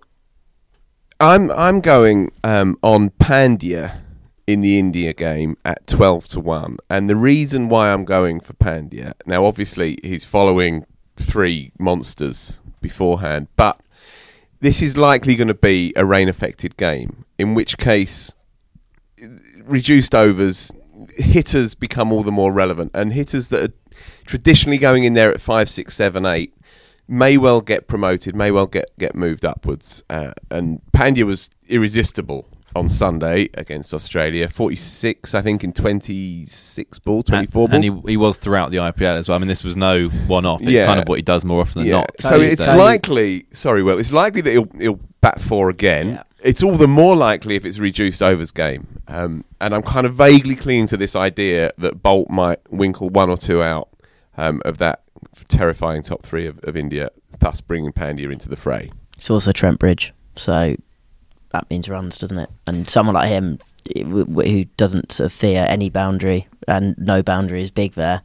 [1.20, 4.02] I'm I'm going um, on Pandya
[4.48, 8.54] in the India game at twelve to one, and the reason why I'm going for
[8.54, 10.86] Pandya now, obviously, he's following
[11.18, 13.80] three monsters beforehand, but
[14.62, 18.34] this is likely going to be a rain-affected game, in which case
[19.64, 20.72] reduced overs,
[21.16, 23.74] hitters become all the more relevant, and hitters that are
[24.30, 26.54] traditionally going in there at five, six, seven, eight
[27.08, 30.04] may well get promoted, may well get get moved upwards.
[30.10, 36.46] Uh, and Pandya was irresistible on Sunday against Australia, forty six, I think, in twenty
[36.46, 37.86] six balls, twenty four and, balls.
[37.96, 39.36] and he, he was throughout the IPL as well.
[39.36, 40.62] I mean, this was no one-off.
[40.62, 40.86] It's Yeah.
[40.86, 41.94] kind of what he does more often than yeah.
[42.02, 42.12] not.
[42.20, 42.78] So it's days.
[42.78, 43.48] likely.
[43.52, 43.98] Sorry, Will.
[43.98, 46.10] It's likely that he'll he'll bat four again.
[46.10, 46.24] Yeah.
[46.42, 49.02] It's all the more likely if it's a reduced overs game.
[49.08, 53.30] Um, and I'm kind of vaguely clinging to this idea that Boult might winkle one
[53.32, 53.90] or two out
[54.40, 55.04] um, of that
[55.48, 57.10] terrifying top three of, of India,
[57.40, 58.92] thus bringing Pandya into the fray.
[59.18, 60.76] It's also Trent Bridge, so
[61.52, 62.50] that means runs, doesn't it?
[62.68, 63.60] And someone like him,
[63.96, 67.94] i- w- w- who doesn't sort of fear any boundary and no boundary is big
[67.94, 68.22] there.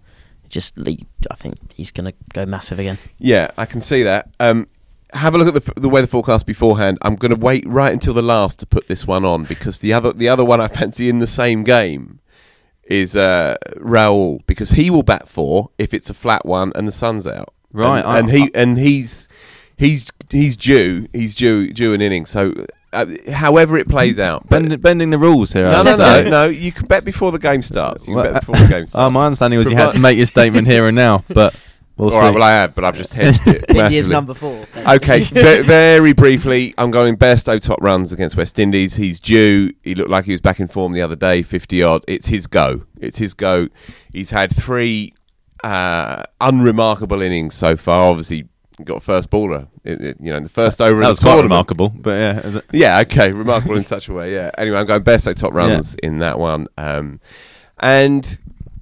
[0.50, 2.98] Just, I think he's going to go massive again.
[3.18, 4.30] Yeah, I can see that.
[4.38, 4.68] Um,
[5.14, 6.98] have a look at the, the weather forecast beforehand.
[7.02, 9.92] I'm going to wait right until the last to put this one on because the
[9.92, 12.20] other the other one I fancy in the same game
[12.86, 16.92] is uh, Rahul because he will bat four if it's a flat one and the
[16.92, 17.52] sun's out.
[17.72, 19.28] Right, and, I- and he and he's
[19.76, 22.24] he's he's due he's due due an inning.
[22.26, 22.52] So
[22.92, 25.64] uh, however it plays out, but- Bend, bending the rules here.
[25.70, 26.44] no, no, no, no.
[26.46, 28.06] You can bet before the game starts.
[28.06, 28.94] You can Well, bet before the game starts.
[28.94, 31.54] Oh, my understanding was you had to make your statement here and now, but
[31.96, 32.18] we'll All see.
[32.18, 33.64] right, well I have, but I've just hedged it.
[33.68, 34.12] India's massively.
[34.12, 34.66] number four.
[34.88, 38.96] Okay, ve- very briefly, I'm going Bairstow top runs against West Indies.
[38.96, 39.72] He's due.
[39.82, 42.04] He looked like he was back in form the other day, 50 odd.
[42.08, 42.82] It's his go.
[43.00, 43.68] It's his go.
[44.12, 45.14] He's had three
[45.62, 48.06] uh, unremarkable innings so far.
[48.10, 48.48] Obviously,
[48.84, 49.68] got a first baller.
[49.84, 51.50] It- it- you know, in the first over that of was quite tournament.
[51.50, 52.60] remarkable, but yeah.
[52.72, 54.32] Yeah, okay, remarkable in such a way.
[54.32, 54.50] Yeah.
[54.58, 56.66] Anyway, I'm going Bairstow top runs in that one.
[56.76, 57.20] Um,
[57.80, 58.38] and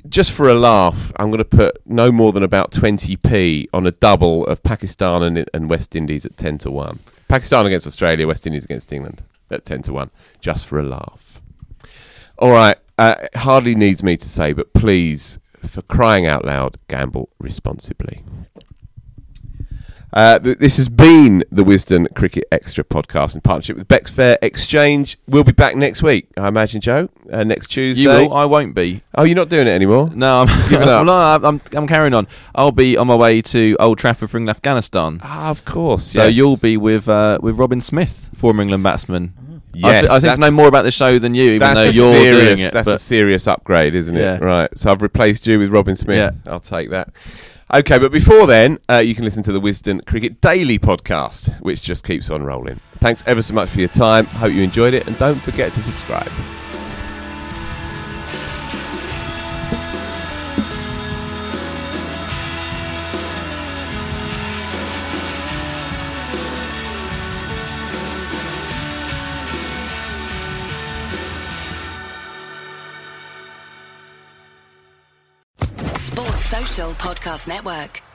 [0.08, 3.92] just for a laugh, I'm going to put no more than about 20p on a
[3.92, 7.00] double of Pakistan and, and West Indies at 10 to 1.
[7.28, 11.40] Pakistan against Australia, West Indies against England at 10 to 1, just for a laugh.
[12.38, 17.30] All right, uh, hardly needs me to say, but please, for crying out loud, gamble
[17.38, 18.24] responsibly.
[20.12, 25.18] Uh, th- this has been the Wisden Cricket Extra podcast in partnership with Betfair Exchange.
[25.26, 27.08] We'll be back next week, I imagine, Joe.
[27.32, 28.02] Uh, next Tuesday.
[28.02, 28.34] You will.
[28.34, 29.02] I won't be.
[29.14, 30.10] Oh, you're not doing it anymore?
[30.14, 31.06] No, I'm Giving up.
[31.06, 32.28] no, I'm, I'm, carrying on.
[32.54, 35.20] I'll be on my way to Old Trafford for England, Afghanistan.
[35.22, 36.04] Ah, of course.
[36.04, 36.36] So yes.
[36.36, 39.32] you'll be with uh, with Robin Smith, former England batsman.
[39.74, 42.12] Yes, I, th- I think know more about the show than you, even though you're
[42.12, 42.72] serious, doing it.
[42.74, 44.20] That's a serious upgrade, isn't it?
[44.20, 44.36] Yeah.
[44.36, 44.78] Right.
[44.78, 46.16] So I've replaced you with Robin Smith.
[46.16, 46.52] Yeah.
[46.52, 47.08] I'll take that.
[47.74, 51.80] Okay, but before then, uh, you can listen to the Wisden Cricket Daily podcast, which
[51.80, 52.80] just keeps on rolling.
[52.98, 54.26] Thanks ever so much for your time.
[54.26, 56.30] Hope you enjoyed it, and don't forget to subscribe.
[77.12, 78.11] Podcast Network.